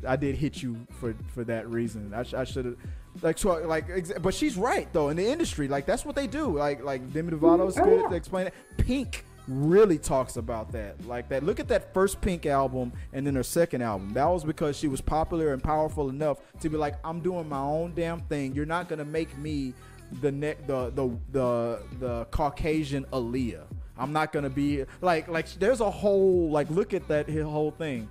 I 0.07 0.15
did 0.17 0.35
hit 0.35 0.61
you 0.61 0.77
for 0.99 1.15
for 1.33 1.43
that 1.45 1.67
reason. 1.69 2.13
I, 2.13 2.23
sh- 2.23 2.33
I 2.35 2.43
should 2.43 2.65
have. 2.65 2.75
Like 3.23 3.39
so, 3.39 3.65
like, 3.65 4.21
but 4.21 4.33
she's 4.35 4.57
right 4.57 4.87
though. 4.93 5.09
In 5.09 5.17
the 5.17 5.25
industry, 5.27 5.67
like 5.67 5.85
that's 5.87 6.05
what 6.05 6.15
they 6.15 6.27
do. 6.27 6.55
Like, 6.55 6.83
like 6.83 7.11
Demi 7.13 7.31
Lovato 7.31 7.67
is 7.67 7.75
mm, 7.75 7.81
Oh, 7.81 7.85
good 7.85 7.99
yeah. 8.01 8.05
at 8.07 8.13
explaining. 8.13 8.51
it. 8.77 8.85
Pink 8.85 9.23
really 9.47 9.97
talks 9.97 10.37
about 10.37 10.71
that. 10.73 11.05
Like 11.05 11.29
that. 11.29 11.43
Look 11.43 11.59
at 11.59 11.67
that 11.69 11.93
first 11.93 12.21
Pink 12.21 12.45
album 12.45 12.93
and 13.13 13.25
then 13.25 13.35
her 13.35 13.43
second 13.43 13.81
album. 13.81 14.13
That 14.13 14.25
was 14.25 14.43
because 14.43 14.77
she 14.77 14.87
was 14.87 15.01
popular 15.01 15.53
and 15.53 15.63
powerful 15.63 16.09
enough 16.09 16.39
to 16.61 16.69
be 16.69 16.77
like, 16.77 16.95
I'm 17.03 17.21
doing 17.21 17.47
my 17.47 17.59
own 17.59 17.93
damn 17.95 18.21
thing. 18.21 18.53
You're 18.53 18.65
not 18.65 18.89
gonna 18.89 19.05
make 19.05 19.35
me 19.37 19.73
the 20.21 20.31
neck 20.31 20.65
the 20.67 20.89
the 20.91 21.17
the 21.31 21.79
the 21.99 22.25
Caucasian 22.31 23.05
Aaliyah. 23.11 23.63
I'm 23.97 24.13
not 24.13 24.31
gonna 24.31 24.49
be 24.49 24.85
like 25.01 25.27
like 25.27 25.51
there's 25.55 25.81
a 25.81 25.89
whole 25.89 26.49
like 26.49 26.69
look 26.69 26.93
at 26.93 27.07
that 27.07 27.29
whole 27.29 27.71
thing 27.71 28.07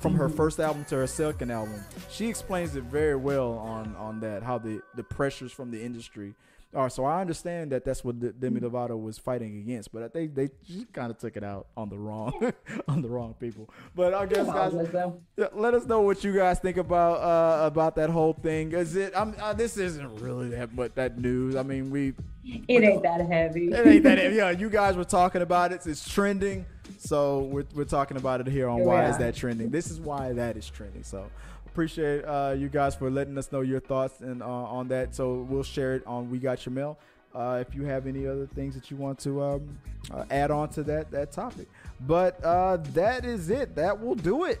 from 0.00 0.14
her 0.14 0.26
mm-hmm. 0.26 0.36
first 0.36 0.60
album 0.60 0.84
to 0.86 0.96
her 0.96 1.06
second 1.06 1.50
album. 1.50 1.82
She 2.10 2.28
explains 2.28 2.76
it 2.76 2.84
very 2.84 3.16
well 3.16 3.52
on 3.52 3.94
on 3.96 4.20
that 4.20 4.42
how 4.42 4.58
the 4.58 4.82
the 4.94 5.04
pressures 5.04 5.52
from 5.52 5.70
the 5.70 5.82
industry 5.82 6.34
are. 6.74 6.90
So 6.90 7.04
I 7.04 7.20
understand 7.20 7.72
that 7.72 7.84
that's 7.84 8.04
what 8.04 8.18
Demi 8.40 8.60
Lovato 8.60 9.00
was 9.00 9.18
fighting 9.18 9.58
against, 9.58 9.92
but 9.92 10.02
I 10.02 10.08
think 10.08 10.34
they 10.34 10.50
kind 10.92 11.10
of 11.10 11.18
took 11.18 11.36
it 11.36 11.44
out 11.44 11.66
on 11.76 11.88
the 11.88 11.98
wrong 11.98 12.52
on 12.88 13.02
the 13.02 13.08
wrong 13.08 13.34
people. 13.40 13.68
But 13.94 14.14
I 14.14 14.26
guess 14.26 14.46
guys, 14.46 14.72
Apologize, 14.72 14.92
though. 14.92 15.20
yeah, 15.36 15.46
let 15.54 15.74
us 15.74 15.86
know 15.86 16.02
what 16.02 16.22
you 16.24 16.34
guys 16.34 16.58
think 16.58 16.76
about 16.76 17.14
uh, 17.22 17.66
about 17.66 17.96
that 17.96 18.10
whole 18.10 18.32
thing. 18.34 18.72
Is 18.72 18.96
it? 18.96 19.12
I'm, 19.16 19.34
uh, 19.40 19.52
this 19.52 19.76
isn't 19.76 20.20
really 20.20 20.50
that, 20.50 20.74
but 20.76 20.94
that 20.96 21.18
news. 21.18 21.56
I 21.56 21.62
mean, 21.62 21.90
we 21.90 22.14
It 22.44 22.82
ain't 22.84 23.02
that 23.02 23.20
heavy. 23.26 23.68
it 23.72 23.86
ain't 23.86 24.02
that. 24.04 24.18
heavy. 24.22 24.36
Yeah, 24.36 24.50
you 24.50 24.68
guys 24.70 24.96
were 24.96 25.04
talking 25.04 25.42
about 25.42 25.72
it. 25.72 25.86
It's 25.86 26.08
trending, 26.08 26.66
so 26.98 27.40
we're, 27.44 27.64
we're 27.74 27.84
talking 27.84 28.16
about 28.16 28.40
it 28.40 28.46
here 28.46 28.68
on 28.68 28.84
why 28.84 29.06
is 29.08 29.16
that 29.18 29.34
trending. 29.34 29.70
This 29.70 29.90
is 29.90 30.00
why 30.00 30.32
that 30.34 30.56
is 30.56 30.68
trending. 30.68 31.02
So 31.02 31.30
appreciate 31.78 32.24
uh, 32.24 32.56
you 32.58 32.68
guys 32.68 32.96
for 32.96 33.08
letting 33.08 33.38
us 33.38 33.52
know 33.52 33.60
your 33.60 33.78
thoughts 33.78 34.20
and 34.20 34.42
uh, 34.42 34.46
on 34.46 34.88
that. 34.88 35.14
So 35.14 35.46
we'll 35.48 35.62
share 35.62 35.94
it 35.94 36.04
on 36.08 36.28
We 36.28 36.40
Got 36.40 36.66
Your 36.66 36.72
Mail. 36.72 36.98
Uh, 37.32 37.62
if 37.64 37.72
you 37.72 37.84
have 37.84 38.08
any 38.08 38.26
other 38.26 38.48
things 38.48 38.74
that 38.74 38.90
you 38.90 38.96
want 38.96 39.16
to 39.20 39.40
um, 39.40 39.78
uh, 40.10 40.24
add 40.28 40.50
on 40.50 40.68
to 40.70 40.82
that 40.82 41.08
that 41.12 41.30
topic, 41.30 41.68
but 42.00 42.42
uh, 42.42 42.78
that 42.94 43.24
is 43.24 43.48
it. 43.48 43.76
That 43.76 44.00
will 44.00 44.16
do 44.16 44.42
it 44.42 44.60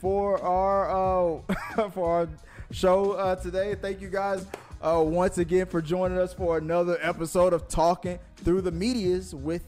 for 0.00 0.40
our 0.42 1.36
uh, 1.36 1.88
for 1.90 2.20
our 2.20 2.28
show 2.70 3.34
today. 3.42 3.74
Thank 3.74 4.00
you 4.00 4.08
guys 4.08 4.46
once 4.80 5.36
again 5.36 5.66
for 5.66 5.82
joining 5.82 6.16
us 6.16 6.32
for 6.32 6.56
another 6.56 6.96
episode 7.02 7.52
of 7.52 7.68
Talking 7.68 8.18
Through 8.36 8.62
the 8.62 8.72
Medias 8.72 9.34
with 9.34 9.66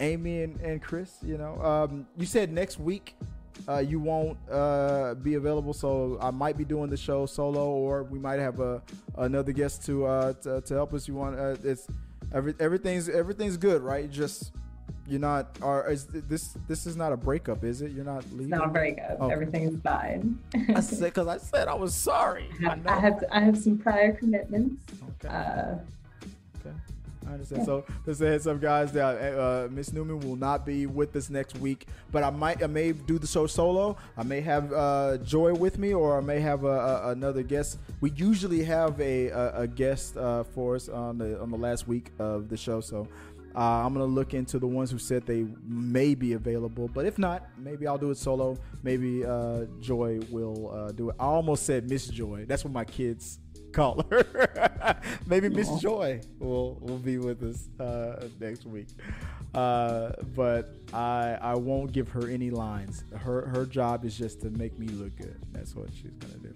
Amy 0.00 0.44
and, 0.44 0.58
and 0.62 0.80
Chris. 0.80 1.18
You 1.22 1.36
know, 1.36 1.62
um, 1.62 2.06
you 2.16 2.24
said 2.24 2.50
next 2.50 2.80
week 2.80 3.16
uh, 3.68 3.78
you 3.78 4.00
won't 4.00 4.38
uh, 4.50 5.14
be 5.14 5.34
available, 5.34 5.74
so 5.74 6.18
I 6.20 6.30
might 6.30 6.56
be 6.56 6.64
doing 6.64 6.88
the 6.88 6.96
show 6.96 7.26
solo, 7.26 7.66
or 7.70 8.02
we 8.04 8.18
might 8.18 8.38
have 8.38 8.60
a 8.60 8.82
another 9.16 9.52
guest 9.52 9.84
to 9.86 10.06
uh, 10.06 10.32
to, 10.34 10.60
to 10.62 10.74
help 10.74 10.94
us. 10.94 11.06
You 11.06 11.14
want 11.14 11.38
uh, 11.38 11.56
it's 11.62 11.86
every, 12.32 12.54
everything's 12.58 13.08
everything's 13.08 13.56
good, 13.56 13.82
right? 13.82 14.10
Just 14.10 14.52
you're 15.06 15.20
not 15.20 15.58
or 15.60 15.90
is 15.90 16.06
this 16.06 16.56
this 16.66 16.86
is 16.86 16.96
not 16.96 17.12
a 17.12 17.16
breakup, 17.16 17.62
is 17.62 17.82
it? 17.82 17.92
You're 17.92 18.04
not 18.04 18.24
leaving. 18.32 18.46
It's 18.46 18.50
not 18.50 18.66
a 18.66 18.70
breakup. 18.70 19.30
Everything's 19.30 19.80
fine. 19.82 20.38
I 20.74 20.80
said 20.80 21.00
because 21.00 21.26
I 21.26 21.38
said 21.38 21.68
I 21.68 21.74
was 21.74 21.94
sorry. 21.94 22.48
I 22.60 22.70
have, 22.70 22.86
I 22.86 23.00
have 23.00 23.24
I 23.32 23.40
have 23.40 23.58
some 23.58 23.78
prior 23.78 24.12
commitments. 24.12 24.82
Okay. 25.24 25.34
Uh, 25.34 25.74
Okay. 26.60 26.76
I 27.28 27.32
understand. 27.32 27.66
So 27.66 27.84
just 28.04 28.20
heads 28.20 28.46
up, 28.46 28.60
guys. 28.60 28.92
That 28.92 29.38
uh, 29.38 29.68
Miss 29.70 29.92
Newman 29.92 30.20
will 30.20 30.36
not 30.36 30.64
be 30.64 30.86
with 30.86 31.14
us 31.14 31.28
next 31.30 31.58
week, 31.58 31.86
but 32.10 32.22
I 32.22 32.30
might, 32.30 32.62
I 32.62 32.66
may 32.66 32.92
do 32.92 33.18
the 33.18 33.26
show 33.26 33.46
solo. 33.46 33.96
I 34.16 34.22
may 34.22 34.40
have 34.40 34.72
uh, 34.72 35.18
Joy 35.18 35.52
with 35.54 35.78
me, 35.78 35.92
or 35.92 36.16
I 36.16 36.20
may 36.20 36.40
have 36.40 36.64
a, 36.64 36.68
a, 36.68 37.10
another 37.10 37.42
guest. 37.42 37.78
We 38.00 38.10
usually 38.12 38.64
have 38.64 39.00
a 39.00 39.28
a, 39.28 39.60
a 39.62 39.66
guest 39.66 40.16
uh, 40.16 40.44
for 40.44 40.76
us 40.76 40.88
on 40.88 41.18
the 41.18 41.40
on 41.40 41.50
the 41.50 41.58
last 41.58 41.86
week 41.86 42.10
of 42.18 42.48
the 42.48 42.56
show, 42.56 42.80
so. 42.80 43.06
Uh, 43.56 43.84
I'm 43.84 43.92
gonna 43.92 44.04
look 44.04 44.34
into 44.34 44.58
the 44.60 44.68
ones 44.68 44.90
who 44.90 44.98
said 44.98 45.26
they 45.26 45.44
may 45.66 46.14
be 46.14 46.34
available, 46.34 46.86
but 46.86 47.06
if 47.06 47.18
not, 47.18 47.46
maybe 47.56 47.88
I'll 47.88 47.98
do 47.98 48.10
it 48.10 48.18
solo. 48.18 48.56
Maybe 48.84 49.24
uh, 49.24 49.64
Joy 49.80 50.20
will 50.30 50.70
uh, 50.70 50.92
do 50.92 51.08
it. 51.08 51.16
I 51.18 51.24
almost 51.24 51.64
said 51.64 51.88
Miss 51.90 52.06
Joy. 52.06 52.44
That's 52.46 52.62
what 52.62 52.72
my 52.72 52.84
kids 52.84 53.40
call 53.72 54.04
her. 54.10 55.00
maybe 55.26 55.48
Miss 55.48 55.70
Joy 55.80 56.20
will 56.38 56.78
will 56.80 56.98
be 56.98 57.18
with 57.18 57.42
us 57.42 57.68
uh, 57.80 58.28
next 58.40 58.66
week. 58.66 58.88
Uh, 59.54 60.12
but 60.34 60.74
I 60.92 61.38
I 61.40 61.54
won't 61.54 61.92
give 61.92 62.08
her 62.10 62.28
any 62.28 62.50
lines. 62.50 63.04
Her 63.14 63.46
her 63.48 63.66
job 63.66 64.04
is 64.04 64.16
just 64.16 64.40
to 64.42 64.50
make 64.50 64.78
me 64.78 64.88
look 64.88 65.16
good. 65.16 65.40
That's 65.52 65.74
what 65.74 65.88
she's 65.94 66.12
gonna 66.18 66.38
do. 66.38 66.52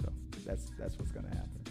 So 0.00 0.12
that's 0.44 0.70
that's 0.78 0.98
what's 0.98 1.12
gonna 1.12 1.28
happen. 1.28 1.65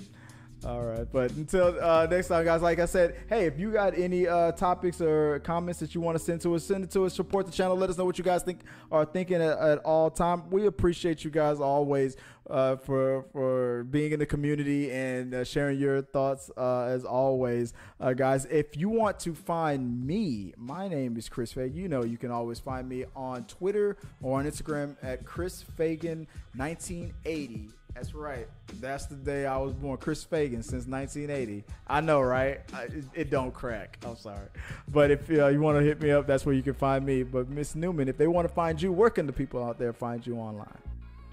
All 0.65 0.81
right, 0.81 1.05
but 1.11 1.29
until 1.33 1.79
uh, 1.79 2.07
next 2.09 2.29
time, 2.29 2.43
guys. 2.43 2.63
Like 2.63 2.79
I 2.79 2.85
said, 2.85 3.17
hey, 3.29 3.45
if 3.45 3.59
you 3.59 3.71
got 3.71 3.95
any 3.95 4.27
uh, 4.27 4.51
topics 4.53 4.99
or 4.99 5.39
comments 5.41 5.79
that 5.79 5.93
you 5.93 6.01
want 6.01 6.17
to 6.17 6.23
send 6.23 6.41
to 6.41 6.55
us, 6.55 6.63
send 6.63 6.83
it 6.83 6.89
to 6.91 7.05
us. 7.05 7.13
Support 7.13 7.45
the 7.45 7.51
channel. 7.51 7.77
Let 7.77 7.91
us 7.91 7.99
know 7.99 8.05
what 8.05 8.17
you 8.17 8.23
guys 8.23 8.41
think 8.41 8.61
are 8.91 9.05
thinking 9.05 9.43
at, 9.43 9.59
at 9.59 9.77
all 9.79 10.09
time. 10.09 10.49
We 10.49 10.65
appreciate 10.65 11.23
you 11.23 11.29
guys 11.29 11.59
always 11.59 12.17
uh, 12.49 12.77
for 12.77 13.25
for 13.31 13.83
being 13.83 14.11
in 14.11 14.17
the 14.17 14.25
community 14.25 14.91
and 14.91 15.35
uh, 15.35 15.43
sharing 15.43 15.79
your 15.79 16.01
thoughts 16.01 16.49
uh, 16.57 16.85
as 16.85 17.05
always, 17.05 17.73
uh, 17.99 18.13
guys. 18.13 18.45
If 18.45 18.75
you 18.75 18.89
want 18.89 19.19
to 19.19 19.35
find 19.35 20.03
me, 20.03 20.55
my 20.57 20.87
name 20.87 21.15
is 21.15 21.29
Chris 21.29 21.53
Fagan. 21.53 21.75
You 21.75 21.89
know, 21.89 22.03
you 22.03 22.17
can 22.17 22.31
always 22.31 22.59
find 22.59 22.89
me 22.89 23.05
on 23.15 23.45
Twitter 23.45 23.97
or 24.19 24.39
on 24.39 24.45
Instagram 24.45 24.95
at 25.03 25.25
Chris 25.25 25.61
Fagan 25.61 26.25
1980. 26.55 27.69
That's 27.95 28.13
right. 28.13 28.45
That's 28.81 29.05
the 29.05 29.15
day 29.15 29.45
I 29.45 29.57
was 29.57 29.71
born. 29.71 29.97
Chris 29.97 30.21
Fagan 30.21 30.61
since 30.61 30.85
1980. 30.85 31.63
I 31.87 32.01
know, 32.01 32.19
right? 32.19 32.59
I, 32.73 32.89
it, 33.13 33.29
don't 33.29 33.53
crack. 33.53 33.97
I'm 34.05 34.17
sorry. 34.17 34.47
But 34.89 35.11
if 35.11 35.29
uh, 35.29 35.47
you 35.47 35.61
want 35.61 35.79
to 35.79 35.83
hit 35.83 36.01
me 36.01 36.11
up, 36.11 36.27
that's 36.27 36.45
where 36.45 36.53
you 36.53 36.61
can 36.61 36.73
find 36.73 37.05
me. 37.05 37.23
But 37.23 37.49
Miss 37.49 37.73
Newman, 37.73 38.09
if 38.09 38.17
they 38.17 38.27
want 38.27 38.49
to 38.49 38.53
find 38.53 38.81
you, 38.81 38.91
where 38.91 39.09
can 39.09 39.25
the 39.25 39.31
people 39.31 39.63
out 39.63 39.79
there 39.79 39.93
find 39.93 40.27
you 40.27 40.35
online? 40.35 40.77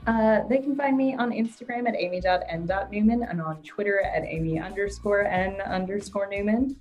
Uh, 0.07 0.47
they 0.49 0.59
can 0.59 0.77
find 0.77 0.97
me 0.97 1.17
on 1.17 1.33
Instagram 1.33 1.89
at 1.89 1.97
amy.n.newman 1.97 3.23
and 3.25 3.43
on 3.43 3.61
Twitter 3.65 4.01
at 4.01 4.23
amy 4.25 4.61
underscore 4.61 5.25
n 5.25 5.61
underscore 5.63 6.29
newman. 6.29 6.77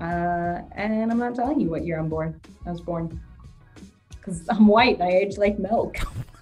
Uh, 0.00 0.62
and 0.72 1.12
I'm 1.12 1.18
not 1.18 1.34
telling 1.34 1.60
you 1.60 1.68
what 1.68 1.84
year 1.84 1.98
I'm 1.98 2.08
born. 2.08 2.40
I 2.66 2.70
was 2.70 2.80
born 2.80 3.20
because 4.10 4.48
I'm 4.48 4.66
white 4.66 5.00
I 5.02 5.10
age 5.10 5.36
like 5.36 5.58
milk. 5.58 5.98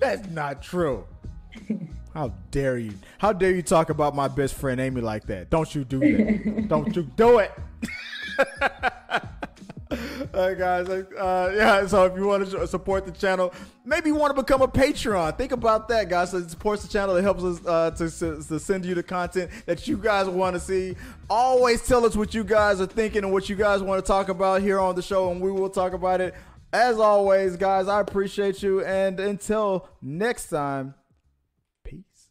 That's 0.00 0.26
not 0.28 0.62
true. 0.62 1.06
How 2.14 2.32
dare 2.50 2.78
you? 2.78 2.94
How 3.18 3.32
dare 3.32 3.54
you 3.54 3.62
talk 3.62 3.90
about 3.90 4.16
my 4.16 4.28
best 4.28 4.54
friend 4.54 4.80
Amy 4.80 5.00
like 5.00 5.26
that? 5.26 5.50
Don't 5.50 5.72
you 5.74 5.84
do 5.84 6.00
that. 6.00 6.68
Don't 6.68 6.94
you 6.96 7.02
do 7.02 7.38
it. 7.38 7.52
All 10.32 10.48
right, 10.48 10.56
guys. 10.56 10.88
Uh, 10.88 11.52
yeah, 11.56 11.84
so 11.86 12.04
if 12.04 12.16
you 12.16 12.24
want 12.24 12.48
to 12.48 12.66
support 12.66 13.04
the 13.04 13.10
channel, 13.10 13.52
maybe 13.84 14.08
you 14.08 14.14
want 14.14 14.34
to 14.34 14.40
become 14.40 14.62
a 14.62 14.68
Patreon. 14.68 15.36
Think 15.36 15.50
about 15.50 15.88
that, 15.88 16.08
guys. 16.08 16.30
So 16.30 16.38
it 16.38 16.50
supports 16.50 16.82
the 16.82 16.88
channel. 16.88 17.16
It 17.16 17.22
helps 17.22 17.42
us 17.42 17.66
uh, 17.66 17.90
to, 17.92 18.08
to 18.44 18.58
send 18.60 18.84
you 18.84 18.94
the 18.94 19.02
content 19.02 19.50
that 19.66 19.88
you 19.88 19.96
guys 19.96 20.28
want 20.28 20.54
to 20.54 20.60
see. 20.60 20.94
Always 21.28 21.84
tell 21.84 22.06
us 22.06 22.14
what 22.14 22.34
you 22.34 22.44
guys 22.44 22.80
are 22.80 22.86
thinking 22.86 23.24
and 23.24 23.32
what 23.32 23.48
you 23.48 23.56
guys 23.56 23.82
want 23.82 24.04
to 24.04 24.06
talk 24.06 24.28
about 24.28 24.62
here 24.62 24.78
on 24.78 24.94
the 24.94 25.02
show, 25.02 25.32
and 25.32 25.40
we 25.40 25.50
will 25.50 25.70
talk 25.70 25.92
about 25.92 26.20
it 26.20 26.34
as 26.72 26.98
always, 26.98 27.56
guys, 27.56 27.88
I 27.88 28.00
appreciate 28.00 28.62
you. 28.62 28.84
And 28.84 29.18
until 29.18 29.88
next 30.02 30.48
time, 30.48 30.94
peace. 31.84 32.30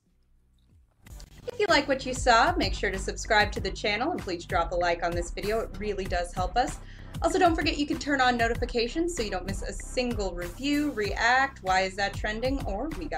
If 1.47 1.60
you 1.60 1.65
like 1.67 1.88
what 1.88 2.06
you 2.06 2.13
saw, 2.13 2.54
make 2.56 2.73
sure 2.73 2.91
to 2.91 2.99
subscribe 2.99 3.52
to 3.54 3.60
the 3.60 3.71
channel 3.71 4.12
and 4.12 4.19
please 4.19 4.45
drop 4.45 4.71
a 4.71 4.75
like 4.75 5.04
on 5.04 5.12
this 5.12 5.32
video. 5.32 5.60
It 5.60 5.69
really 5.78 6.06
does 6.06 6.34
help 6.34 6.56
us. 6.56 6.78
Also, 7.21 7.38
don't 7.38 7.56
forget 7.56 7.78
you 7.78 7.88
can 7.88 7.99
turn 7.99 8.21
on 8.21 8.38
notifications 8.38 9.15
so 9.15 9.23
you 9.23 9.32
don't 9.32 9.45
miss 9.45 9.62
a 9.62 9.73
single 9.73 10.34
review, 10.34 10.91
react, 10.91 11.62
why 11.63 11.82
is 11.82 11.95
that 11.95 12.13
trending, 12.13 12.63
or 12.65 12.88
we 12.97 13.06
got 13.06 13.17